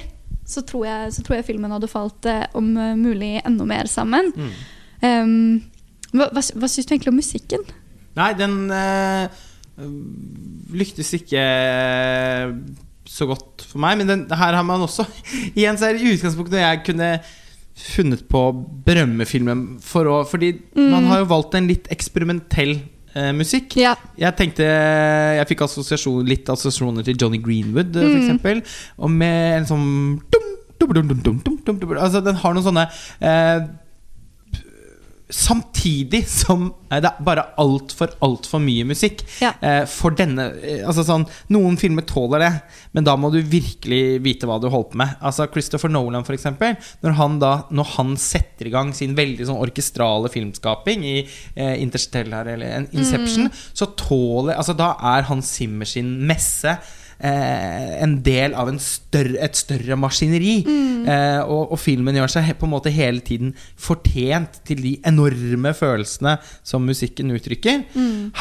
[0.47, 3.89] så tror jeg, så tror jeg filmen hadde falt eh, om eh, mulig enda mer
[3.91, 4.31] sammen.
[4.31, 4.53] Mm.
[5.03, 5.33] Um,
[6.13, 7.65] hva, hva, hva syns du egentlig om musikken?
[8.17, 9.27] Nei, den uh,
[10.73, 11.43] lyktes ikke
[13.07, 13.99] så godt for meg.
[13.99, 15.05] Men den, her har man også
[15.57, 17.11] Igjen så er det utgangspunktet når jeg kunne
[17.77, 18.55] funnet på å
[18.87, 22.79] berømme filmen for å Fordi man har jo valgt en litt eksperimentell
[23.17, 23.77] eh, musikk.
[23.81, 23.95] Ja.
[24.19, 28.05] Jeg tenkte Jeg fikk assosiasjon, litt assosiasjoner til Johnny Greenwood, mm.
[28.05, 28.63] for eksempel.
[29.01, 29.89] Og med en sånn
[30.33, 31.97] dum, dum, dum, dum, dum, dum, dum, dum.
[31.97, 32.87] Altså, den har noen sånne
[33.19, 33.67] eh,
[35.27, 39.25] Samtidig som det er bare altfor, altfor mye musikk.
[39.43, 39.49] Ja.
[39.59, 42.51] Eh, for denne eh, Altså sånn Noen filmer tåler det,
[42.95, 45.17] men da må du virkelig vite hva du holder på med.
[45.19, 46.77] Altså Christopher Nolan, for eksempel.
[47.03, 51.75] Når han, da, når han setter i gang sin veldig sånn orkestrale filmskaping i eh,
[51.83, 56.77] Interstellar eller Inception, Inception, så tåler Altså Da er Hans Zimmer sin messe
[57.19, 60.59] eh, en del av en større, et større maskineri.
[61.07, 65.73] Eh, og, og filmen gjør seg på en måte hele tiden fortjent til de enorme
[65.77, 67.85] følelsene som musikken uttrykker.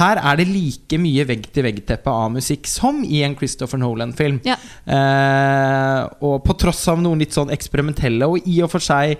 [0.01, 4.43] Her er det like mye vegg-til-vegg-teppe av musikk som i en Christopher Nolan-film.
[4.47, 4.59] Ja.
[4.85, 9.17] Eh, og på tross av noen litt sånn eksperimentelle og i og for seg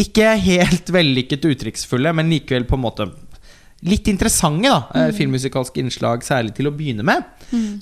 [0.00, 3.08] ikke helt vellykket uttrykksfulle, men likevel på en måte
[3.82, 5.14] litt interessante da, mm.
[5.16, 7.26] filmmusikalske innslag, særlig til å begynne med.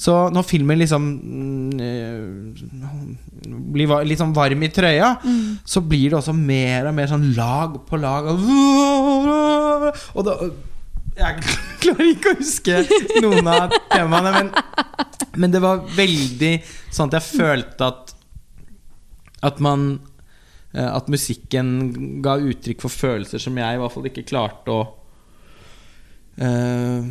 [0.00, 5.12] Så når filmen liksom mm, eh, blir var, litt sånn varm i trøya,
[5.64, 8.30] så blir det også mer og mer sånn lag på lag.
[8.32, 10.40] Og, og da
[11.20, 11.42] Jeg
[11.82, 12.82] klarer ikke å huske
[13.20, 14.52] noen av temaene, men,
[15.36, 16.54] men det var veldig
[16.88, 18.14] sånn at jeg følte at
[19.46, 19.90] At man
[20.72, 24.80] eh, At musikken ga uttrykk for følelser som jeg i hvert fall ikke klarte å
[26.36, 27.10] eh,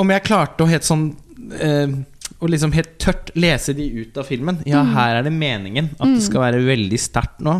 [0.00, 1.92] Om jeg klarte å helt sånn uh,
[2.40, 4.62] Å liksom helt tørt lese de ut av filmen.
[4.68, 7.58] Ja, her er det meningen at det skal være veldig sterkt nå.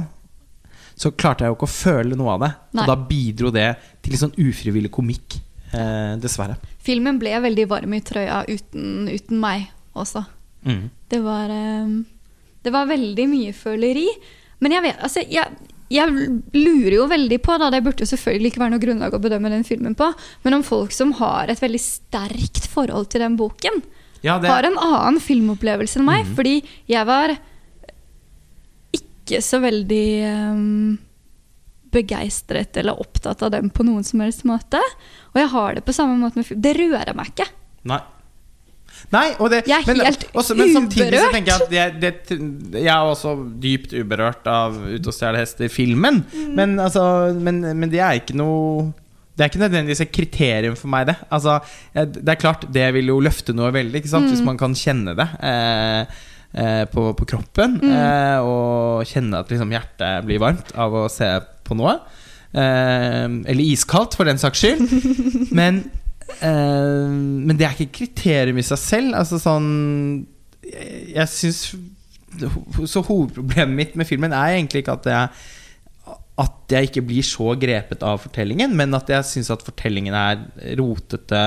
[0.97, 2.51] Så klarte jeg jo ikke å føle noe av det.
[2.79, 2.85] Nei.
[2.85, 3.67] Og da bidro det
[4.01, 5.37] til litt sånn ufrivillig komikk.
[5.75, 6.57] Uh, dessverre.
[6.83, 10.25] Filmen ble veldig varm i trøya uten, uten meg også.
[10.65, 10.87] Mm.
[11.13, 11.53] Det var,
[12.65, 14.09] det var veldig mye føleri.
[14.65, 16.07] Men jeg vet altså, jeg, jeg
[16.55, 19.51] lurer jo veldig på, da, det burde jo selvfølgelig ikke være noe grunnlag å bedømme
[19.51, 20.07] den filmen på,
[20.45, 23.83] men om folk som har et veldig sterkt forhold til den boken,
[24.23, 26.29] Ja, det, har en annen filmopplevelse enn meg.
[26.37, 27.33] Fordi jeg var
[28.95, 30.09] ikke så veldig
[30.53, 30.99] um,
[31.95, 34.81] begeistret eller opptatt av den på noen som helst måte.
[35.33, 36.61] Og jeg har det på samme måte med film.
[36.63, 37.49] Det rører meg ikke.
[37.91, 38.03] Nei.
[39.11, 41.35] Nei, det, Jeg er men, helt også, men samtidig så uberørt.
[41.35, 42.39] tenker jeg at jeg, det,
[42.79, 46.23] jeg er også dypt uberørt av Ut og stjele hester-filmen.
[46.31, 46.53] Mm.
[46.59, 47.03] Men, altså,
[47.35, 48.93] men, men det er ikke noe
[49.35, 51.17] Det er ikke nødvendigvis et kriterium for meg, det.
[51.33, 51.59] Altså,
[51.95, 54.05] det er klart, det vil jo løfte noe veldig?
[54.07, 54.29] Mm.
[54.31, 55.27] hvis man kan kjenne det.
[55.43, 56.19] Eh,
[56.55, 57.79] eh, på, på kroppen.
[57.81, 57.95] Mm.
[57.95, 61.33] Eh, og kjenne at liksom, hjertet blir varmt av å se
[61.67, 61.97] på noe.
[62.53, 64.87] Eh, eller iskaldt, for den saks skyld.
[65.59, 65.85] Men,
[66.47, 69.15] eh, men det er ikke kriterium i seg selv.
[69.21, 69.71] Altså sånn
[70.65, 71.63] Jeg, jeg syns
[72.87, 75.49] Så hovedproblemet mitt med filmen er egentlig ikke at jeg
[76.41, 80.39] at jeg ikke blir så grepet av fortellingen, men at jeg syns at fortellingen er
[80.79, 81.43] rotete.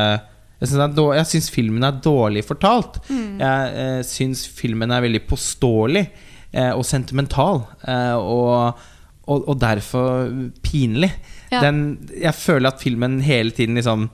[0.64, 3.00] Jeg syns, filmen er dårlig fortalt.
[3.10, 7.64] Jeg eh, syns filmen er veldig påståelig eh, og sentimental.
[7.84, 8.84] Eh, og,
[9.26, 10.30] og, og derfor
[10.64, 11.12] pinlig.
[11.52, 11.64] Ja.
[11.66, 14.08] Den, jeg føler at filmen hele tiden liksom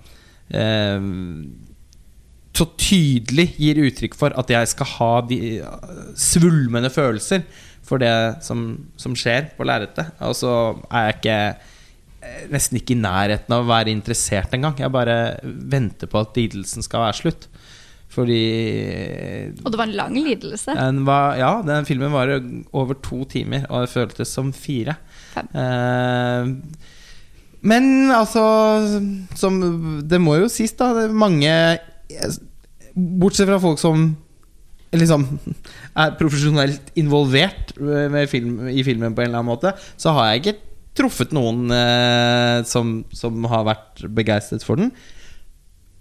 [0.51, 1.09] eh,
[2.59, 7.45] så tydelig gir uttrykk for at jeg skal ha de eh, svulmende følelser
[7.87, 8.13] for det
[8.45, 10.11] som, som skjer på lerretet.
[10.25, 10.53] Og så
[10.91, 14.77] er jeg ikke eh, nesten ikke i nærheten av å være interessert engang.
[14.81, 17.49] Jeg bare venter på at lidelsen skal være slutt.
[18.09, 18.43] Fordi
[19.61, 20.73] Og det var en lang lidelse.
[21.05, 22.31] var, Ja, den filmen var
[22.73, 24.97] over to timer, og det føltes som fire.
[25.35, 25.47] Fem.
[25.53, 26.97] Eh,
[27.61, 28.41] men altså
[29.35, 29.57] som,
[30.07, 30.93] Det må jo sies, da.
[30.95, 31.51] Det mange
[32.95, 34.13] Bortsett fra folk som
[34.95, 35.25] liksom
[36.01, 40.41] er profesjonelt involvert med film, i filmen på en eller annen måte, så har jeg
[40.41, 40.55] ikke
[40.97, 44.89] truffet noen eh, som, som har vært begeistret for den.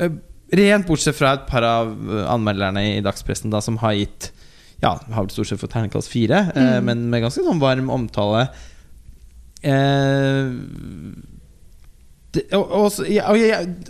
[0.00, 0.16] Eh,
[0.56, 1.92] rent bortsett fra et par av
[2.32, 4.32] anmelderne i dagspressen da, som har gitt
[4.80, 8.46] Ja, har stort sett fått terningkast fire, eh, men med ganske sånn varm omtale.
[9.66, 10.54] Eh,
[12.36, 12.98] og, og,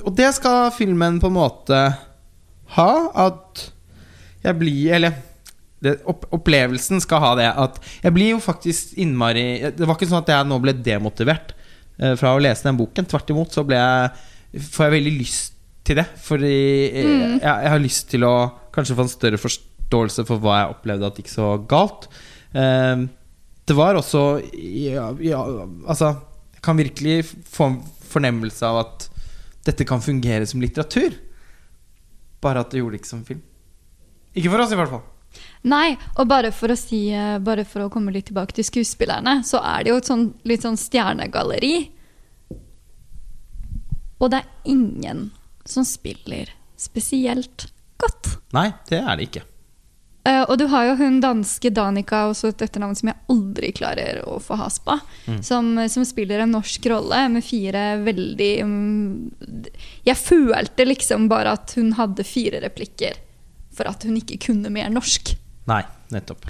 [0.04, 1.80] og, det skal filmen på en måte
[2.76, 2.92] ha.
[3.26, 3.64] At
[4.44, 5.16] jeg blir Eller
[5.82, 7.48] det, opp, opplevelsen skal ha det.
[7.50, 11.54] At jeg blir jo faktisk innmari Det var ikke sånn at jeg nå ble demotivert
[11.98, 13.10] eh, fra å lese den boken.
[13.10, 16.06] Tvert imot så ble jeg får jeg veldig lyst til det.
[16.24, 16.56] Fordi
[16.94, 17.36] mm.
[17.42, 18.34] jeg, jeg har lyst til å
[18.74, 22.08] kanskje få en større forståelse for hva jeg opplevde at gikk så galt.
[22.54, 23.06] Eh,
[23.68, 25.42] det var også ja, ja,
[25.84, 26.14] Altså,
[26.56, 27.18] jeg kan virkelig
[27.52, 27.70] få
[28.10, 29.08] fornemmelse av at
[29.68, 31.16] dette kan fungere som litteratur.
[32.42, 33.44] Bare at det gjorde det ikke som film.
[34.36, 35.06] Ikke for oss, i hvert fall.
[35.68, 39.60] Nei, og bare for si eh, Bare for å komme litt tilbake til skuespillerne, så
[39.60, 41.74] er det jo et sånn, litt sånn stjernegalleri.
[44.18, 45.28] Og det er ingen
[45.68, 47.68] som spiller spesielt
[48.00, 48.38] godt.
[48.56, 49.44] Nei, det er det ikke.
[50.28, 54.20] Eh, og du har jo hun danske Danica, også et etternavn som jeg aldri klarer
[54.28, 54.98] å få has på,
[55.44, 59.30] som, som spiller en norsk rolle med fire veldig um,
[60.06, 63.16] Jeg følte liksom bare at hun hadde fire replikker
[63.78, 65.32] for at hun ikke kunne mer norsk.
[65.70, 66.48] Nei, nettopp.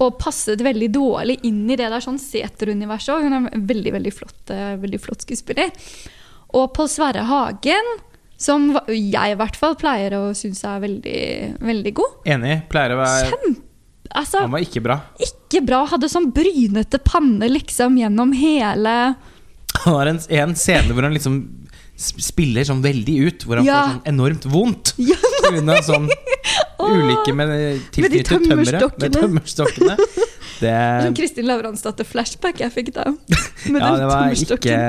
[0.00, 3.26] Og passet veldig dårlig inn i det der sånn seteruniverset òg.
[3.26, 5.72] Hun er en veldig, veldig flott, eh, veldig flott skuespiller.
[6.56, 7.90] Og Pål Sverre Hagen,
[8.40, 11.20] som jeg i hvert fall pleier å synes er veldig,
[11.60, 12.14] veldig god.
[12.36, 12.62] Enig.
[12.72, 13.56] Pleier å være
[14.10, 14.96] Altså, Han var ikke bra.
[15.22, 15.84] ikke bra.
[15.86, 18.94] Hadde sånn brynete panne liksom gjennom hele
[19.84, 21.36] Han har en, en scene hvor han liksom
[22.00, 23.44] spiller sånn veldig ut.
[23.46, 23.76] Hvor han Ja.
[23.84, 24.94] får sånn enormt vondt.
[25.12, 25.14] Ja.
[25.44, 25.76] Pga.
[25.86, 26.08] sånn
[26.80, 27.54] ulykke med
[27.94, 28.82] tilknyttet tømmere.
[28.98, 29.96] Med tømmerstokkene.
[30.60, 30.72] Det,
[31.06, 33.06] Som Kristin Lavransdatter-flashback jeg fikk da.
[33.72, 34.80] Med ja, den det var ikke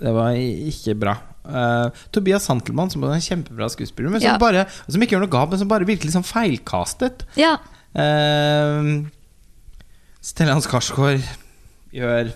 [0.00, 1.14] Det var ikke bra.
[1.46, 4.38] Eh, Tobias Santelmann, som er en kjempebra skuespiller, men som, Ja.
[4.38, 7.26] bare, som ikke gjør noe galt, men som bare virker sånn feilkastet.
[7.36, 7.56] Ja.
[7.96, 9.06] Uh,
[10.20, 11.22] Stellan Skarsgård
[11.94, 12.32] gjør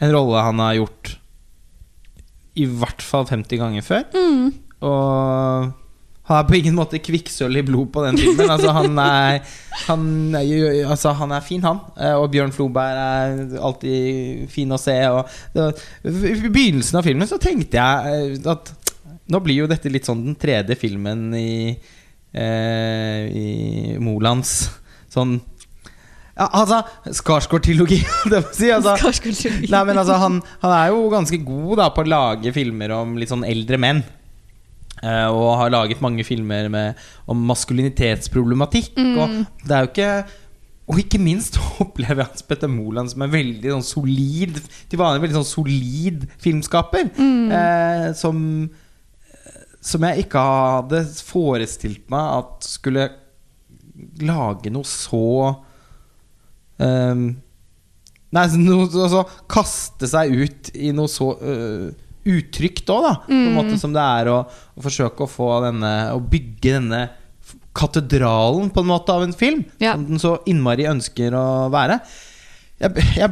[0.00, 1.16] en rolle han har gjort
[2.58, 4.04] i hvert fall 50 ganger før.
[4.14, 4.54] Mm.
[4.82, 5.72] Og
[6.28, 8.50] han er på ingen måte kvikksølv i blod på den filmen.
[8.52, 9.38] Altså, han, er,
[9.86, 10.02] han,
[10.36, 11.80] er, altså, han er fin, han.
[11.96, 14.96] Eh, Og Bjørn Floberg er alltid fin å se.
[15.08, 15.24] Og
[16.04, 18.74] I begynnelsen av filmen så tenkte jeg eh, at
[19.28, 21.72] nå blir jo dette litt sånn den tredje filmen i,
[22.32, 23.48] eh, i
[24.00, 24.52] Molands
[25.12, 25.38] sånn
[26.38, 26.82] ja, altså,
[27.18, 27.98] Skarsgård-trilogi,
[28.30, 28.68] det må si.
[28.70, 29.64] Altså, Skarsgård.
[29.72, 33.16] Nei, men altså, han, han er jo ganske god da på å lage filmer om
[33.18, 34.04] litt sånn eldre menn.
[35.02, 38.98] Eh, og har laget mange filmer med, om maskulinitetsproblematikk.
[38.98, 40.12] Og det er jo ikke
[40.88, 44.56] Og ikke minst opplever jeg Hans Petter Moland som en veldig sånn solid
[44.88, 47.10] Til vanlig veldig sånn solid filmskaper.
[47.18, 48.42] Eh, som
[49.84, 53.10] Som jeg ikke hadde forestilt meg at skulle
[54.22, 55.28] lage noe så
[56.78, 57.28] Ehm,
[58.34, 61.88] Nei, noe, altså, kaste seg ut i noe så uh,
[62.28, 63.14] utrygt òg, da.
[63.26, 67.06] På en måte som det er å, å forsøke å få denne Å bygge denne
[67.78, 69.62] katedralen på en måte av en film.
[69.78, 69.94] Ja.
[69.94, 72.00] Som den så innmari ønsker å være.
[72.82, 73.30] Jeg, jeg,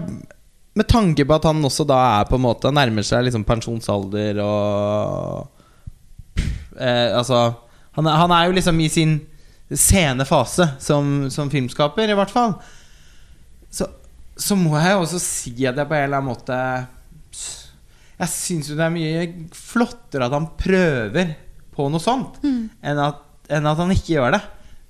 [0.76, 4.40] med tanke på at han også da er på en måte nærmer seg liksom pensjonsalder
[4.44, 5.46] og
[6.76, 7.46] eh, Altså
[7.96, 9.14] han han er jo liksom i sin
[9.72, 12.52] sene fase som, som filmskaper, i hvert fall.
[13.72, 13.88] Så,
[14.36, 16.58] så må jeg jo også si at jeg på en eller annen måte
[18.16, 21.34] Jeg syns jo det er mye flottere at han prøver
[21.76, 24.42] på noe sånt, enn, at, enn at han ikke gjør det.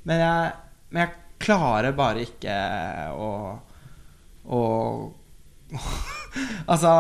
[0.06, 0.52] Men jeg,
[0.94, 2.56] men jeg klarer bare ikke
[3.18, 3.30] å
[4.46, 4.62] å
[6.70, 6.90] Altså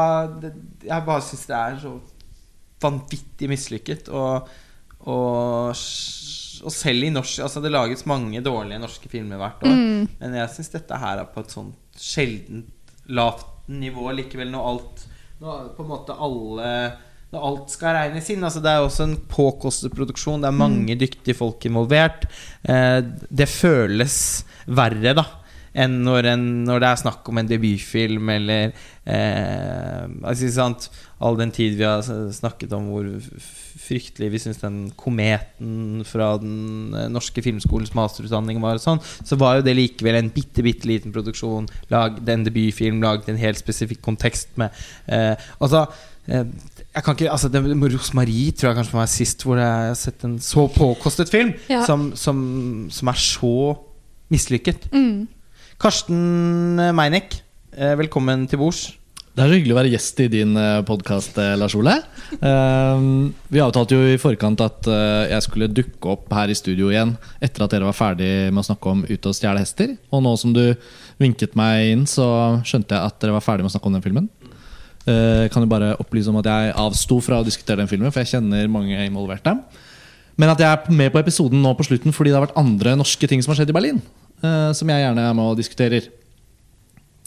[0.42, 0.52] det,
[0.86, 1.92] Jeg bare syns det er så
[2.82, 4.08] vanvittig mislykket.
[4.10, 4.48] Og,
[5.06, 9.76] og, og selv i norsk Altså Det lages mange dårlige norske filmer hvert år.
[10.18, 12.72] Men jeg syns dette her er på et sånt sjeldent
[13.06, 15.05] lavt nivå likevel, når alt
[15.42, 16.68] Når på en måte alle
[17.34, 18.44] Når alt skal regnes inn.
[18.46, 20.44] Altså Det er også en påkostet produksjon.
[20.44, 22.28] Det er mange dyktige folk involvert.
[22.62, 24.20] Eh, det føles
[24.66, 25.26] verre, da
[25.76, 28.70] enn når, en, når det er snakk om en debutfilm eller
[29.04, 30.88] eh, altså, sant,
[31.20, 33.06] All den tid vi har snakket om hvor
[33.86, 39.58] fryktelig vi syns den kometen fra den eh, norske filmskolens masterutdanning var, sånn, så var
[39.60, 41.68] jo det likevel en bitte, bitte liten produksjon.
[41.92, 44.74] Lagd en debutfilm, lagd en helt spesifikk kontekst med
[45.06, 45.86] eh, Altså
[46.26, 46.44] eh,
[46.96, 47.60] jeg kan ikke, altså det,
[47.92, 51.82] Rosmarie tror jeg kanskje var sist hvor jeg har sett en så påkostet film Ja.
[51.84, 52.38] som, som,
[52.90, 53.56] som er så
[54.32, 54.88] mislykket.
[54.96, 55.26] Mm.
[55.78, 57.42] Karsten Meinick,
[57.76, 58.86] eh, velkommen til bords.
[59.36, 60.56] Det er så hyggelig å være gjest i din
[60.88, 61.92] podkast, Lars Ole.
[62.40, 63.02] Eh,
[63.52, 67.12] vi avtalte jo i forkant at eh, jeg skulle dukke opp her i studio igjen
[67.44, 69.92] etter at dere var ferdig med å snakke om Ute og stjele hester.
[70.08, 70.62] Og nå som du
[71.20, 72.24] vinket meg inn, så
[72.64, 74.32] skjønte jeg at dere var ferdig med å snakke om den filmen.
[75.04, 78.24] Eh, kan jo bare opplyse om at jeg avsto fra å diskutere den filmen, for
[78.24, 79.52] jeg kjenner mange involverte.
[80.40, 82.96] Men at jeg er med på episoden nå på slutten fordi det har vært andre
[82.96, 84.00] norske ting som har skjedd i Berlin.
[84.40, 86.08] eh, som jeg gjerne er med og diskuterer.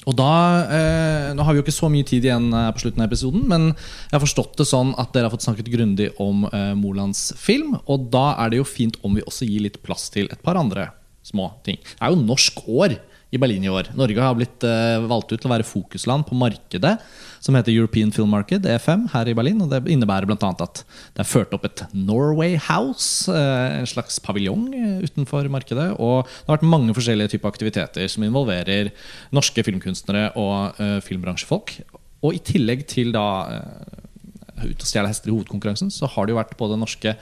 [0.07, 0.33] Og da,
[0.71, 3.43] eh, Nå har vi jo ikke så mye tid igjen eh, på slutten av episoden,
[3.49, 7.33] men jeg har forstått det sånn at dere har fått snakket grundig om eh, Molands
[7.37, 7.75] film.
[7.85, 10.59] Og da er det jo fint om vi også gir litt plass til et par
[10.59, 10.89] andre
[11.25, 11.77] små ting.
[11.83, 12.95] Det er jo norsk år
[13.29, 13.91] i Berlin i år.
[13.97, 16.95] Norge har blitt eh, valgt ut til å være fokusland på markedet
[17.39, 19.61] som heter European Film Market, EFM, her i Berlin.
[19.61, 20.49] og Det innebærer bl.a.
[20.49, 25.91] at det er ført opp et Norway House, eh, en slags paviljong eh, utenfor markedet.
[26.01, 28.91] Og det har vært mange forskjellige typer aktiviteter som involverer
[29.35, 31.77] norske filmkunstnere og filmbransjefolk.
[32.25, 33.27] Og i tillegg til da
[34.59, 37.13] Ut og stjele hester i hovedkonkurransen, så har det jo vært både norske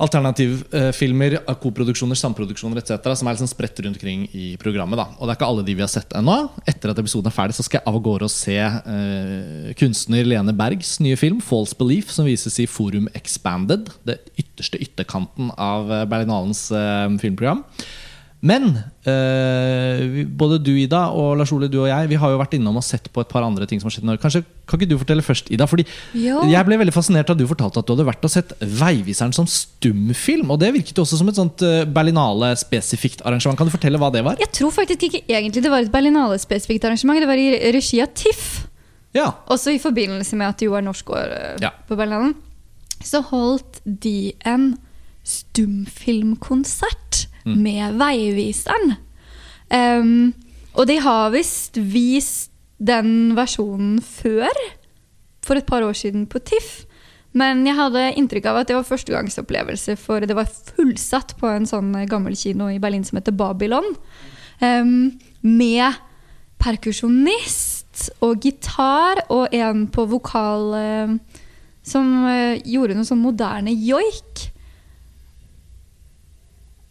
[0.00, 3.14] alternativfilmer, eh, koproduksjoner, samproduksjoner etc.
[3.18, 4.96] som er liksom spredt rundt omkring i programmet.
[4.96, 6.50] da Og det er ikke alle de vi har sett ennå.
[6.66, 10.56] Etter at episoden er ferdig, så skal jeg av gårde og se eh, kunstner Lene
[10.56, 13.90] Bergs nye film 'False Belief', som vises i Forum Expanded.
[14.04, 17.64] Det ytterste ytterkanten av eh, Berlinalens eh, filmprogram.
[18.42, 18.70] Men
[19.04, 22.54] eh, vi- både du Ida og Lars Ole, du og jeg Vi har jo vært
[22.56, 24.22] innom og sett på et par andre ting som har skjedd i Norge.
[24.22, 25.66] Kanskje Kan ikke du fortelle først, Ida?
[25.68, 25.84] Fordi
[26.14, 26.40] jo.
[26.48, 29.44] Jeg ble veldig fascinert da du fortalte at du hadde vært og sett Veiviseren som
[29.44, 30.48] stumfilm.
[30.54, 33.58] Og det virket jo også som et sånt eh, Berlinale-spesifikt arrangement.
[33.58, 34.36] Kan du fortelle hva det var?
[34.40, 37.20] Jeg tror faktisk ikke egentlig det var et Berlinale-spesifikt arrangement.
[37.20, 38.66] Det var i regi av TIFF.
[39.12, 41.70] Ja, Også i forbindelse med at det jo er norsk år eh, Ja.
[41.88, 42.34] på Berlinalen.
[43.04, 44.78] Så holdt de en
[45.24, 47.62] stumfilmkonsert Mm.
[47.62, 48.94] med Veiviseren.
[49.70, 50.32] Um,
[50.74, 54.54] og de har visst vist den versjonen før,
[55.44, 56.84] for et par år siden, på TIFF.
[57.36, 61.68] Men jeg hadde inntrykk av at det var førstegangsopplevelse, for det var fullsatt på en
[61.68, 63.86] sånn gammel kino i Berlin som heter Babylon.
[64.60, 66.00] Um, med
[66.60, 71.14] perkusjonist og gitar og en på vokal uh,
[71.86, 74.50] som uh, gjorde noe sånn moderne joik.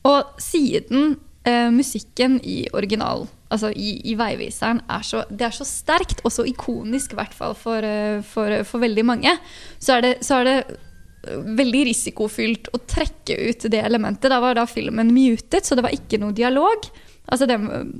[0.08, 5.68] Og siden eh, musikken i original, altså i, i Veiviseren, er så, det er så
[5.68, 9.36] sterkt og så ikonisk, i hvert fall for, eh, for, for veldig mange,
[9.80, 14.30] så er det, så er det eh, veldig risikofylt å trekke ut det elementet.
[14.32, 16.90] Da var da filmen mutet, så det var ikke noe dialog.
[17.30, 17.60] Altså det,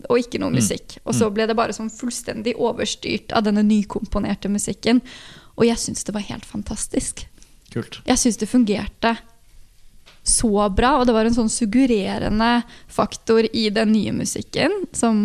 [0.10, 0.96] og ikke noe musikk.
[1.06, 5.04] Og så ble det bare sånn fullstendig overstyrt av denne nykomponerte musikken.
[5.54, 7.28] Og jeg syns det var helt fantastisk.
[7.70, 8.00] kult.
[8.10, 9.12] Jeg syns det fungerte
[10.30, 12.50] så bra, og det var en sånn suggererende
[12.92, 15.18] faktor i den nye musikken som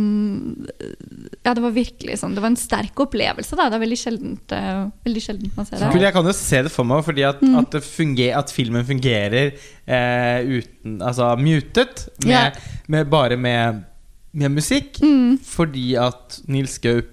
[1.44, 3.68] Ja, det var virkelig sånn Det var en sterk opplevelse, da.
[3.68, 5.90] Det er veldig sjeldent, eh, veldig sjeldent man ser det.
[5.94, 8.86] Kult, jeg kan jo se det for meg, fordi at, at, det funger, at filmen
[8.88, 12.72] fungerer eh, uten Altså mutet, med, yeah.
[12.88, 13.84] med, bare med,
[14.32, 15.00] med musikk.
[15.02, 15.38] Mm.
[15.44, 17.10] Fordi at Nils Gaup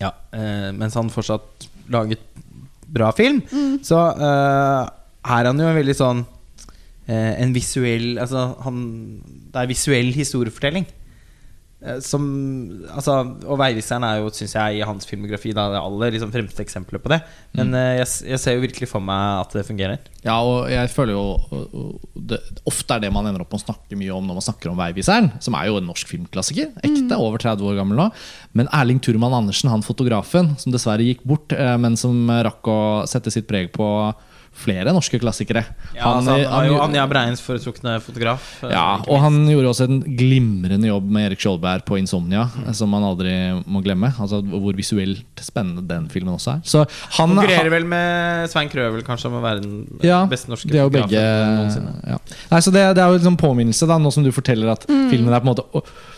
[0.00, 2.20] Ja, eh, mens han fortsatt laget
[2.94, 3.78] bra film, Mm.
[3.82, 4.88] så eh,
[5.24, 6.24] er han jo en veldig sånn
[7.08, 8.78] En visuell Altså, han
[9.52, 10.86] Det er visuell historiefortelling.
[11.84, 12.22] Eh, Som,
[12.88, 13.12] altså,
[13.44, 17.02] og Veiviseren er jo, syns jeg, i hans filmografi da, det aller liksom, fremste eksempelet
[17.04, 17.18] på det.
[17.52, 17.74] Men Mm.
[17.76, 19.98] eh, jeg, jeg ser jo virkelig for meg at det fungerer.
[20.24, 21.20] Ja, og jeg føler jo
[21.52, 24.34] og- og det, Ofte er det man ender opp med å snakke mye om når
[24.40, 26.72] man snakker om Veiviseren, som er jo en norsk filmklassiker.
[26.82, 28.10] Ekte, over 30 år gammel nå.
[28.54, 32.62] Men Erling Turman Andersen, han fotografen, som dessverre gikk bort, eh, men som eh, rakk
[32.64, 34.14] å sette sitt preg på
[34.54, 35.64] flere norske klassikere.
[35.96, 38.62] Ja, han, altså, han, han, jo han- Anja Breins foretrukne fotograf.
[38.62, 42.88] eh, ja, og han gjorde også en glimrende jobb med Erik Skjoldberg på 'Insomnia', som
[42.94, 43.34] man aldri
[43.66, 44.12] må glemme.
[44.18, 46.60] Altså Hvor visuelt spennende den filmen også er.
[46.64, 46.84] Så
[47.18, 50.78] han konkurrerer vel med Svein Krøvel kanskje om å være den ja, beste norske det
[50.78, 51.94] er jo fotografen begge noensinne.
[52.06, 52.18] ja.
[52.50, 55.32] Nei, så det, det er jo liksom påminnelse, da nå som du forteller at filmen
[55.34, 55.66] er på en måte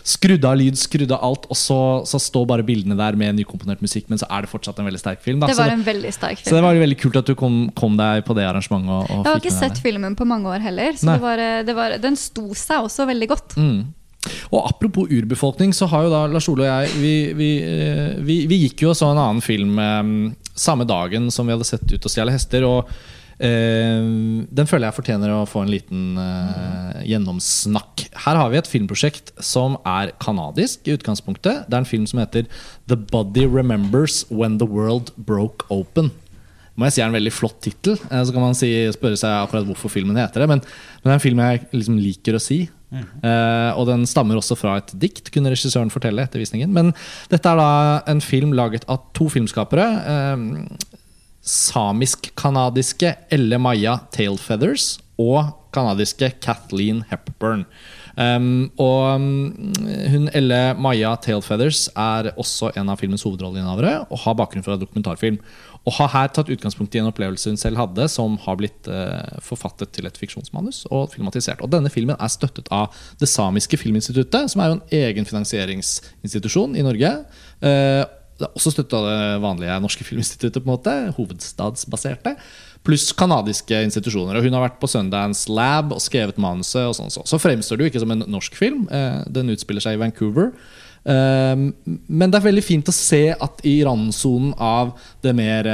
[0.07, 3.83] skrudd av lyd, skrudd av alt, og så, så står bare bildene der med nykomponert
[3.83, 5.41] musikk, men så er det fortsatt en veldig sterk film.
[5.41, 5.51] Da.
[5.51, 6.47] Det var en veldig sterk film.
[6.47, 8.93] så det var veldig kult at du kom, kom deg på det arrangementet.
[8.93, 11.61] Og, og Jeg har ikke sett filmen på mange år heller, så det var, eh,
[11.67, 13.57] det var, den sto seg også veldig godt.
[13.59, 13.79] Mm.
[14.51, 18.41] Og apropos urbefolkning, så har jo da Lars Ole og jeg Vi, vi, eh, vi,
[18.49, 21.85] vi gikk jo og så en annen film eh, samme dagen som vi hadde sett
[21.93, 22.65] Ut og stjele hester.
[22.67, 22.91] Og
[23.39, 28.07] den føler jeg fortjener å få en liten eh, gjennomsnakk.
[28.25, 31.67] Her har vi et filmprosjekt som er kanadisk i utgangspunktet.
[31.69, 32.47] Det er en film som heter
[32.89, 36.09] The Body Remembers When the World Broke Open.
[36.77, 37.95] Må jeg si er en veldig flott tittel.
[38.09, 40.49] Eh, Så kan man si, spørre seg akkurat hvorfor filmen heter det.
[40.55, 42.63] Men, men det er en film jeg liksom liker å si.
[42.93, 46.71] Eh, og den stammer også fra et dikt, kunne regissøren fortelle etter visningen.
[46.73, 46.93] Men
[47.33, 47.71] dette er da
[48.13, 49.87] en film laget av to filmskapere.
[50.13, 50.96] Eh,
[51.47, 57.65] Samisk-kanadiske Elle Maya Tailfeathers og kanadiske Kathleen Hepburn.
[58.17, 59.73] Um, og um,
[60.09, 65.37] hun Elle Maya Tailfeathers er også en av filmens hovedrolleinnehavere og har bakgrunn fra dokumentarfilm.
[65.87, 69.37] Og har her tatt utgangspunkt i en opplevelse hun selv hadde, som har blitt uh,
[69.45, 71.61] forfattet til et fiksjonsmanus og filmatisert.
[71.61, 72.91] Og denne filmen er støttet av
[73.21, 77.13] Det samiske filminstituttet, som er jo en egen finansieringsinstitusjon i Norge.
[77.61, 78.03] Uh,
[78.37, 82.35] det er også støttet av det vanlige norske filminstituttet, på en måte, hovedstadsbaserte.
[82.85, 84.37] Pluss kanadiske institusjoner.
[84.37, 86.85] Og hun har vært på Sundance Lab og skrevet manuset.
[86.85, 87.25] og sånn Så.
[87.25, 88.85] så fremstår det jo ikke som en norsk film.
[88.93, 90.53] Uh, den utspiller seg i Vancouver.
[91.07, 91.71] Um,
[92.07, 95.69] men det er veldig fint å se at i randsonen av det mer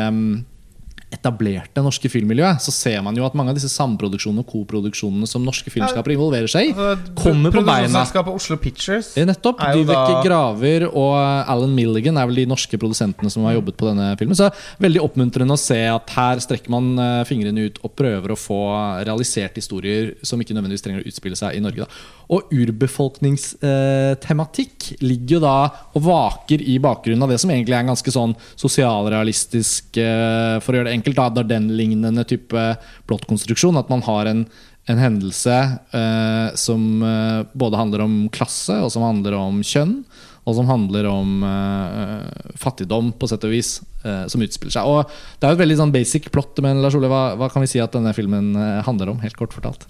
[1.14, 5.42] etablerte norske filmmiljøet, så ser man jo at mange av disse samproduksjonene og koproduksjonene som
[5.46, 6.74] norske filmskapere involverer seg i,
[7.20, 7.88] kommer på beina.
[7.88, 9.08] Produksjonsselskapet Oslo Pictures.
[9.18, 9.58] Eh, Nettopp.
[9.74, 11.14] Dyveke da- Graver og
[11.54, 14.36] Alan Milligan er vel de norske produsentene som har jobbet på denne filmen.
[14.38, 14.46] Så
[14.84, 18.60] veldig oppmuntrende å se at her strekker man eh, fingrene ut og prøver å få
[19.06, 21.82] realisert historier som ikke nødvendigvis trenger å utspille seg i Norge.
[21.86, 21.90] Da.
[22.34, 25.56] Og urbefolkningstematikk ligger jo da
[25.94, 30.70] og vaker i bakgrunnen av det som egentlig er en ganske sånn sosialrealistisk, eh, for
[30.74, 32.78] å gjøre det enkelt, da, den lignende type
[33.10, 33.78] plottkonstruksjon.
[33.78, 34.46] At man har en
[34.92, 35.56] en hendelse
[35.96, 40.02] eh, som eh, både handler om klasse, og som handler om kjønn,
[40.44, 44.90] og som handler om eh, fattigdom, på sett og vis, eh, som utspiller seg.
[44.90, 45.08] Og
[45.40, 47.72] Det er jo et veldig sånn basic plott, men Lars Ole, hva, hva kan vi
[47.72, 49.24] si at denne filmen eh, handler om?
[49.24, 49.88] Helt kort fortalt.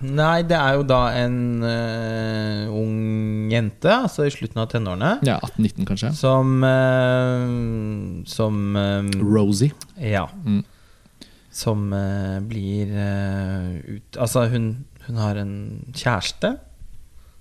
[0.00, 5.36] Nei, det er jo da en uh, ung jente, altså i slutten av tenårene, Ja,
[5.44, 6.12] 18-19 kanskje.
[6.16, 9.76] som uh, Som eh, Rosie.
[10.00, 10.24] Ja.
[10.44, 10.62] Mm.
[11.52, 11.90] Som
[12.46, 15.54] blir ut Altså, hun, hun har en
[15.92, 16.54] kjæreste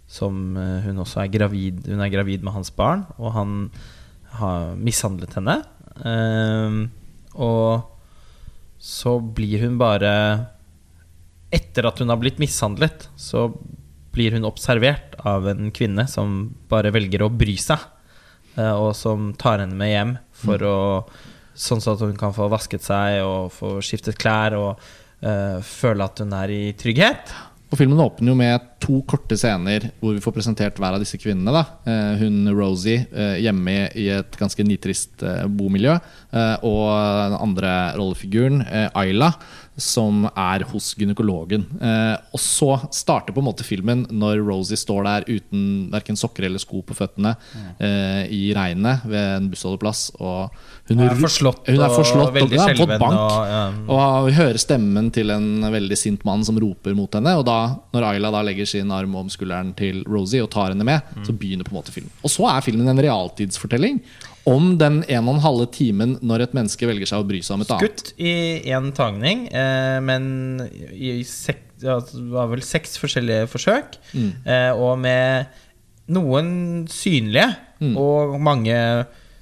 [0.10, 3.51] som hun også er gravid Hun er gravid med hans barn, og han
[4.39, 5.60] har mishandlet henne.
[7.38, 7.86] Og
[8.82, 10.14] så blir hun bare
[11.50, 13.47] Etter at hun har blitt mishandlet, så
[14.14, 17.82] blir hun observert av en kvinne som bare velger å bry seg,
[18.56, 20.80] eh, og som tar henne med hjem for å
[21.60, 26.22] Sånn at hun kan få vasket seg og få skiftet klær og uh, føle at
[26.24, 27.34] hun er i trygghet.
[27.70, 31.20] Og Filmen åpner jo med to korte scener hvor vi får presentert hver av disse
[31.22, 31.52] kvinnene.
[31.52, 33.04] da Eh, Hun Rosie
[33.43, 35.22] hjemme i et ganske nitrist
[35.54, 36.00] bomiljø.
[36.66, 38.64] Og den andre rollefiguren,
[38.97, 39.34] Ayla,
[39.80, 41.66] som er hos gynekologen.
[41.82, 46.46] Eh, Og så starter på en måte filmen når Rosie står der uten verken sokker
[46.50, 47.36] eller sko på føttene
[47.80, 50.10] eh, i regnet ved en bussholdeplass.
[50.20, 50.50] Og
[50.90, 53.02] hun, er forslått, hun er forslått og, veldig har fått skjelven.
[53.02, 53.20] bank.
[53.20, 53.64] Og, ja.
[53.96, 57.36] Og vi hører stemmen til en veldig sint mann som roper mot henne.
[57.40, 57.60] Og da,
[57.96, 61.36] når Ayla da legger sin arm om skulderen til Rosie og tar henne med, så
[61.36, 62.12] begynner på en måte filmen.
[62.24, 64.02] Og så er filmen en realtidsfortelling
[64.48, 67.56] om den en og en halve timen når et menneske velger seg å bry seg
[67.58, 68.04] om et annet.
[68.04, 68.34] Skutt i
[68.72, 70.62] én tagning, eh, men
[70.94, 73.98] i sek, ja, det var vel seks forskjellige forsøk.
[74.14, 74.32] Mm.
[74.46, 75.48] Eh, og med
[76.10, 77.94] noen synlige Mm.
[77.96, 78.76] og mange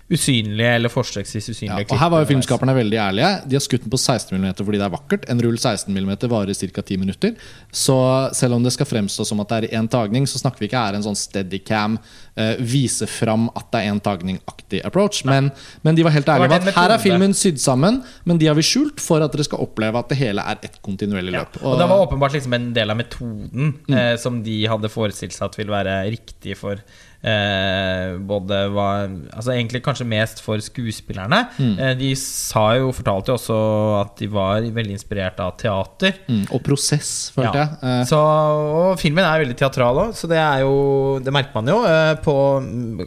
[0.09, 1.91] usynlige eller forsøksvis Ja, klipper.
[1.95, 3.31] og her var jo filmskaperne veldig ærlige.
[3.49, 5.25] De har skutt den på 16 mm fordi det er vakkert.
[5.29, 6.81] En rull 16 mm varer ca.
[6.81, 7.33] 10 minutter.
[7.71, 7.97] Så
[8.33, 10.79] selv om det skal fremstå som at det er én tagning, så snakker vi ikke
[10.85, 11.97] her en sånn steadycam,
[12.39, 15.25] uh, vise fram at det er én tagning-aktig approach.
[15.25, 15.51] Men,
[15.83, 18.55] men de var helt ærlige med at her er filmen sydd sammen, men de har
[18.55, 21.43] vi skjult for at dere skal oppleve at det hele er et kontinuerlig Ja.
[21.43, 21.59] løp.
[21.63, 23.93] Og det var åpenbart liksom en del av metoden Mm.
[23.97, 26.77] eh, som de hadde forestilt seg at ville være riktig for
[27.23, 31.43] eh, både var Altså egentlig kanskje mest for skuespillerne.
[31.59, 31.73] Mm.
[31.79, 33.57] Eh, de sa jo, fortalte jo også
[34.01, 36.13] at de var veldig inspirert av teater.
[36.27, 37.65] mm, og prosess, følte Ja.
[37.65, 37.77] jeg.
[37.83, 41.83] Eh, Så, og filmen er veldig teatral òg, så det jo Det merker man jo.
[41.85, 42.35] eh, På,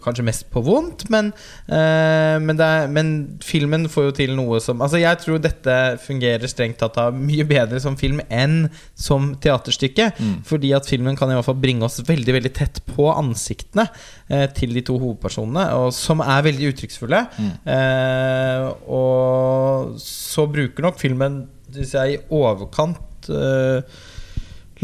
[0.02, 1.32] kanskje mest på vondt, men,
[1.68, 6.46] eh, men, er, men filmen får jo til noe som Altså Jeg tror dette fungerer
[6.50, 10.12] strengt tatt av mye bedre som film enn som teaterstykke.
[10.18, 10.42] Mm.
[10.44, 13.88] Fordi at filmen kan i hvert fall bringe oss veldig veldig tett på ansiktene
[14.54, 17.24] til de to hovedpersonene, og som er veldig uttrykksfulle.
[17.34, 17.48] Mm.
[17.74, 21.40] Eh, og så bruker nok filmen
[21.74, 23.98] synes jeg, i overkant eh,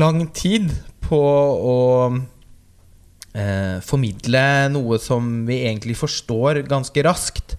[0.00, 0.70] lang tid
[1.06, 1.78] på å
[2.10, 7.56] eh, formidle noe som vi egentlig forstår ganske raskt.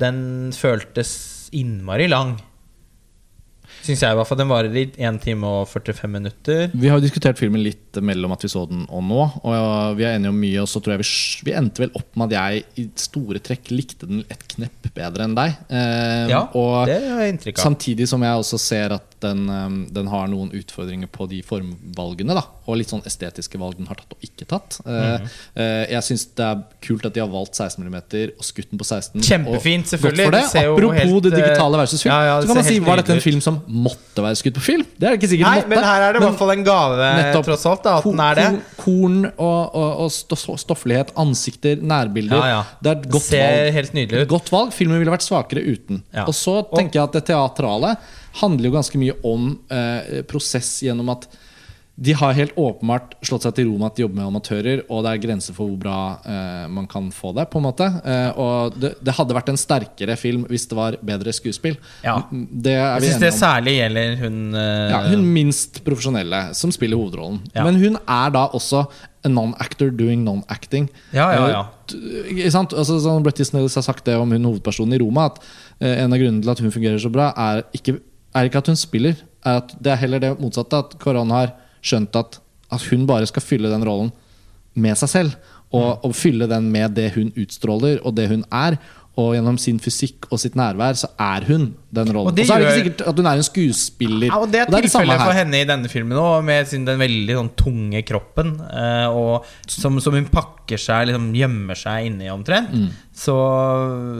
[0.00, 1.12] Den føltes
[1.56, 2.36] innmari lang,
[3.88, 4.38] Syns jeg i hvert fall.
[4.42, 6.66] Den varer i 1 time og 45 minutter.
[6.76, 9.22] Vi har jo diskutert filmen litt mellom at vi så den og nå.
[9.48, 11.08] Og vi er enige om mye, og så tror jeg vi,
[11.48, 15.24] vi endte vel opp med at jeg i store trekk likte den et knepp bedre
[15.24, 15.56] enn deg.
[15.72, 16.42] Eh, Ja,
[16.88, 17.64] det har jeg inntrykk av.
[17.70, 22.36] samtidig som jeg også ser at den, eh, den har noen utfordringer på de formvalgene.
[22.38, 24.78] Da, og litt sånn estetiske valg den har tatt og ikke tatt.
[24.86, 25.26] Mm.
[25.58, 27.96] Eh, jeg syns det er kult at de har valgt 16 mm
[28.38, 29.22] og skutt den på 16.
[29.24, 30.30] Kjempefint, selvfølgelig.
[30.34, 30.42] det.
[30.52, 32.14] Det Apropos helt, det digitale versus film.
[32.14, 34.64] ja, ja, så kan man si Var dette en film som måtte være skutt på
[34.64, 34.84] film?
[34.96, 35.72] Det er det ikke sikkert Nei, måtte.
[35.72, 37.48] men her er det i hvert fall en gave, Nettopp.
[37.48, 38.46] tross alt, da, at den er det.
[38.78, 42.46] Korn og, og, og stofflighet, ansikter, nærbilder.
[42.52, 42.62] Ja.
[42.82, 43.74] Det er et godt Ser valg.
[43.78, 44.30] helt nydelig ut.
[44.36, 44.72] Godt valg.
[44.76, 46.02] Filmen ville vært svakere uten.
[46.26, 47.96] Og så tenker jeg at det teatrale
[48.40, 51.28] handler jo ganske mye om eh, prosess gjennom at
[51.98, 55.02] de har helt åpenbart slått seg til ro med at de jobber med amatører, og
[55.02, 55.96] det er grenser for hvor bra
[56.30, 57.48] eh, man kan få det.
[57.50, 60.98] på en måte eh, Og det, det hadde vært en sterkere film hvis det var
[61.02, 61.74] bedre skuespill.
[62.06, 62.20] Ja.
[62.30, 63.38] Det er Jeg syns det om.
[63.40, 64.62] særlig gjelder hun uh...
[64.92, 67.40] Ja, hun minst profesjonelle som spiller hovedrollen.
[67.50, 67.66] Ja.
[67.66, 68.84] Men hun er da også
[69.26, 70.86] a non-actor doing non-acting.
[71.10, 71.64] Ja, ja, ja.
[71.90, 72.46] Eh?
[72.54, 75.32] Altså, sånn Bretty Snells har sagt det om hun hovedpersonen i Roma.
[75.32, 75.42] At
[75.82, 77.98] eh, en av grunnene til at hun fungerer så bra, er ikke,
[78.38, 79.20] er ikke at hun spiller.
[79.46, 80.80] Er at det er heller det motsatte.
[80.80, 82.40] At Koran har skjønt at,
[82.72, 84.12] at hun bare skal fylle den rollen
[84.78, 85.38] med seg selv.
[85.68, 88.78] Og, og fylle den med det hun utstråler, og det hun er.
[89.18, 92.28] Og gjennom sin fysikk og sitt nærvær så er hun den rollen.
[92.30, 94.28] Og Og, så er det ikke sikkert at hun er en skuespiller.
[94.30, 97.00] Ja, og Det er det tilfellet for henne i denne filmen òg, med sin, den
[97.00, 98.52] veldig sånn, tunge kroppen.
[98.70, 102.70] eh, og som, som hun pakker seg, liksom gjemmer seg inni omtrent.
[102.76, 102.88] Mm.
[103.18, 103.34] Så,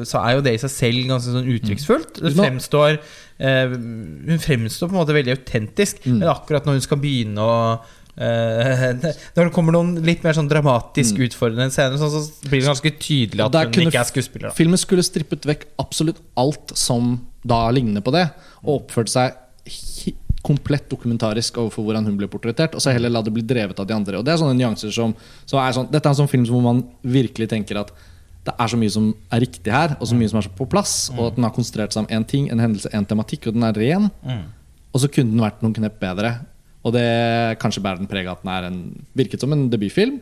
[0.08, 2.18] så er jo det i seg selv ganske sånn uttrykksfullt.
[2.24, 2.96] Det fremstår
[3.38, 6.18] eh, Hun fremstår på en måte veldig autentisk, Mm.
[6.24, 7.56] men akkurat når hun skal begynne å
[9.36, 13.44] når det kommer noen litt mer sånn dramatisk utfordrende scener, så blir det ganske tydelig
[13.44, 14.48] at hun ikke er skuespiller.
[14.50, 14.54] Da.
[14.58, 17.14] Filmen skulle strippet vekk absolutt alt som
[17.46, 18.26] da ligner på det,
[18.64, 19.38] og oppført seg
[20.42, 23.86] komplett dokumentarisk overfor hvordan hun ble portrettert, og så heller la det bli drevet av
[23.88, 24.18] de andre.
[24.20, 25.14] Og det er sånne nyanser som
[25.46, 27.92] så er sånn, Dette er en sånn film hvor man virkelig tenker at
[28.48, 31.10] det er så mye som er riktig her, og så mye som er på plass,
[31.14, 33.66] og at den har konsentrert seg om én ting, en hendelse, en tematikk, og den
[33.66, 34.06] er ren.
[34.94, 36.30] Og så kunne den vært noen knep bedre.
[36.86, 38.76] Og det kanskje bærer den preg av at den er en,
[39.18, 40.20] virket som en debutfilm.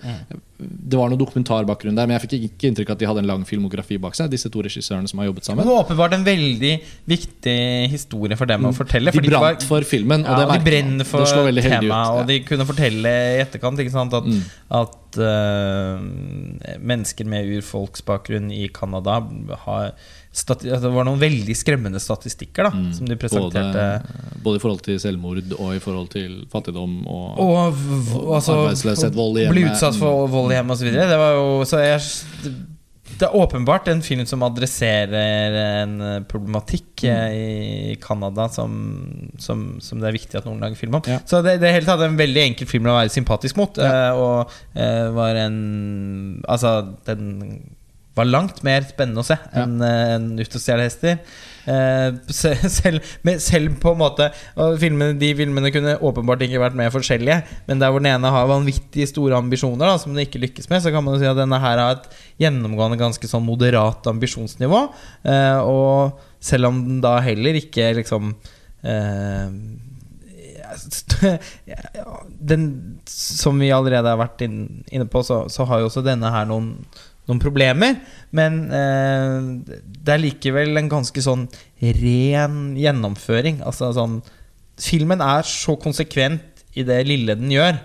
[0.57, 3.29] Det var noe dokumentarbakgrunn der, men jeg fikk ikke inntrykk av at de hadde en
[3.29, 4.31] lang filmografi bak seg.
[4.33, 5.69] Disse to regissørene som har jobbet sammen.
[5.69, 6.73] var åpenbart en veldig
[7.13, 7.59] viktig
[7.93, 9.13] historie for dem å fortelle.
[9.13, 11.05] De var- brant for filmen, og Ja, det de merker man.
[11.05, 12.03] for Det slår ut, ja.
[12.17, 14.43] og de kunne fortelle i etterkant sant, at, Mm.
[14.71, 19.21] at uh, mennesker med urfolksbakgrunn i Canada
[19.67, 19.93] har
[20.37, 23.87] Det var noen veldig skremmende statistikker da, som de presenterte.
[24.05, 28.59] Både, både i forhold til selvmord og i forhold til fattigdom og, Og, v- altså,
[28.67, 30.93] arbeidsløshet, vold i Bli utsatt for vold i hjemmet osv.
[30.93, 32.01] Det var jo så jeg,
[33.17, 37.11] Det er åpenbart en film som adresserer en eh, problematikk Mm.
[37.13, 38.73] eh, i Canada som,
[39.39, 41.03] som, som det er viktig at noen lager film om.
[41.07, 41.19] Ja.
[41.29, 43.77] Så det, det er tatt en veldig enkel film å være sympatisk mot.
[43.77, 44.13] Ja.
[44.17, 45.59] Og eh, var en
[46.49, 46.73] Altså,
[47.07, 47.76] den
[48.17, 49.93] var langt mer spennende å se enn ja.
[50.17, 51.19] en Ut og stjele hester.
[51.67, 52.15] Eh,
[52.79, 53.03] selv,
[53.43, 54.29] selv på en måte
[54.81, 58.51] filmene, De filmene kunne åpenbart ikke vært mer forskjellige, men der hvor den ene har
[58.51, 61.39] vanvittig store ambisjoner, da, som den ikke lykkes med, så kan man jo si at
[61.39, 62.07] denne her har et
[62.43, 64.85] gjennomgående ganske sånn moderat ambisjonsnivå.
[65.27, 68.33] Eh, og selv om den da heller ikke liksom
[68.87, 69.51] eh,
[72.53, 72.65] den,
[73.09, 76.73] Som vi allerede har vært inne på, så, så har jo også denne her noen,
[77.27, 77.99] noen problemer.
[78.37, 81.47] Men eh, det er likevel en ganske sånn
[82.01, 83.63] ren gjennomføring.
[83.67, 84.21] Altså sånn
[84.77, 87.79] Filmen er så konsekvent i det lille den gjør,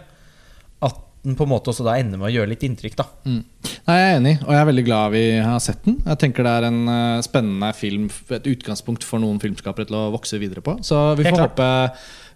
[0.83, 2.97] at den på en måte også da ender med å gjøre litt inntrykk.
[2.99, 3.43] da Mm.
[3.87, 5.95] Nei, Jeg er enig, og jeg er veldig glad vi har sett den.
[6.03, 10.11] Jeg tenker det er en uh, spennende film, et utgangspunkt for noen filmskapere til å
[10.11, 10.75] vokse videre på.
[10.83, 11.69] Så vi får, håpe,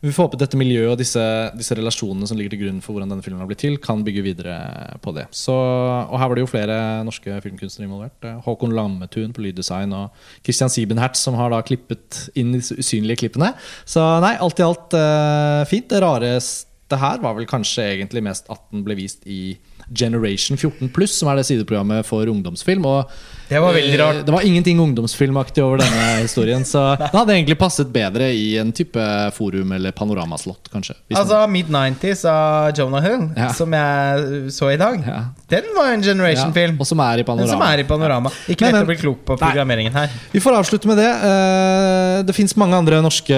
[0.06, 1.22] vi får håpe dette miljøet og disse,
[1.58, 4.24] disse relasjonene som ligger til grunn for hvordan denne filmen har blitt til, kan bygge
[4.26, 4.56] videre
[5.02, 5.26] på det.
[5.34, 6.78] Så, og her var det jo flere
[7.08, 8.18] norske filmkunstnere involvert.
[8.28, 10.14] Eh, Håkon Lammetun på lyddesign og
[10.46, 13.54] Christian Siebenhertz som har da klippet inn disse usynlige klippene.
[13.90, 15.90] Så nei, alt i alt uh, fint.
[15.90, 19.56] Det rareste her var vel kanskje egentlig mest at den ble vist i
[19.90, 22.86] Generation 14 Pluss, som er det sideprogrammet for ungdomsfilm.
[22.90, 23.10] Og
[23.50, 24.22] Det var veldig eh, rart.
[24.26, 26.64] Det var ingenting ungdomsfilmaktig over denne historien.
[26.66, 29.06] Så det hadde egentlig passet bedre i en type
[29.38, 30.96] forum eller panoramaslott, kanskje.
[31.14, 33.50] Altså Mid-90s av Jonah Hill, Ja.
[33.54, 35.04] som jeg så i dag.
[35.06, 35.20] Ja.
[35.52, 36.80] Den var en Generation-film.
[36.82, 37.72] og som er i Panorama.
[37.74, 38.32] er i Panorama.
[38.50, 40.10] Ikke lett å bli klok på programmeringen her.
[40.34, 41.12] Vi får avslutte med det.
[41.12, 43.36] Eh, Det fins mange andre norske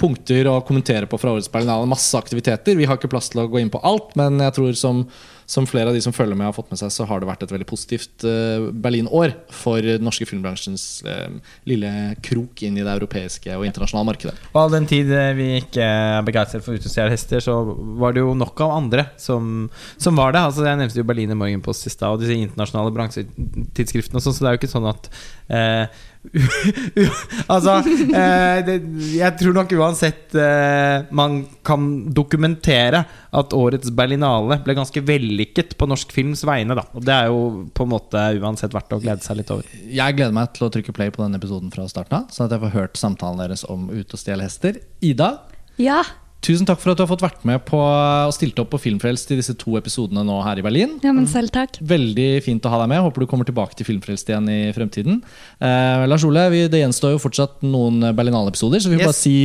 [0.00, 1.86] punkter å kommentere på fra årets Berlinale.
[1.90, 2.76] Masse aktiviteter.
[2.78, 5.02] Vi har ikke plass til å gå inn på alt, men jeg tror som,
[5.46, 7.42] som flere av de som følger med, har fått med seg, så har det vært
[7.46, 8.68] et veldig positivt eh,
[9.02, 11.30] Berlin-år for den norske filmbransjens eh,
[11.68, 14.34] lille krok inn i det europeiske og internasjonale markedet.
[14.52, 17.56] Og all den tid eh, vi ikke er begeistret for utestjålne hester, så
[17.98, 20.40] var det jo nok av andre som, som var det.
[20.42, 24.44] Altså Jeg nevnte jo Berliner Morgenpost i stad, og disse internasjonale bransjetidsskriftene og sånn, så
[24.44, 25.10] det er jo ikke sånn at
[25.52, 26.02] eh,
[27.52, 28.76] Altså eh, det,
[29.16, 33.02] Jeg tror nok uansett eh, man kan dokumentere
[33.32, 36.76] at årets Berlinale ble ganske vellykket på norsk films vegne.
[36.78, 36.86] Da.
[36.94, 37.42] Og det er jo
[37.74, 39.66] på en måte uansett verdt å glede seg litt over.
[39.82, 42.56] Jeg gleder meg til å trykke play på denne episoden fra starten av, sånn at
[42.56, 44.78] jeg får hørt samtalen deres om Ute og stjele hester.
[45.02, 45.34] Ida,
[45.80, 46.02] Ja.
[46.42, 49.30] Tusen takk for at du har fått vært med på og stilt opp på Filmfrelst
[49.30, 50.96] i disse to episodene nå her i Berlin.
[51.04, 51.78] ja, men selv takk.
[51.80, 53.02] Veldig fint å ha deg med.
[53.06, 55.20] Håper du kommer tilbake til Filmfrelst igjen i fremtiden.
[55.62, 59.10] Eh, Lars Ole, vi, det gjenstår jo fortsatt noen Berlinale-episoder, så vi får Yes.
[59.12, 59.36] bare si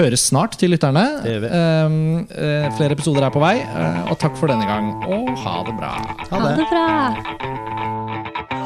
[0.00, 1.04] høres snart til lytterne.
[1.24, 1.52] Det gjør vi.
[1.60, 1.86] Eh,
[2.64, 4.94] eh, flere episoder er på vei, eh, og takk for denne gang.
[5.12, 5.92] Og ha det bra.
[6.30, 6.56] Ha Ha det.
[6.56, 8.59] det bra.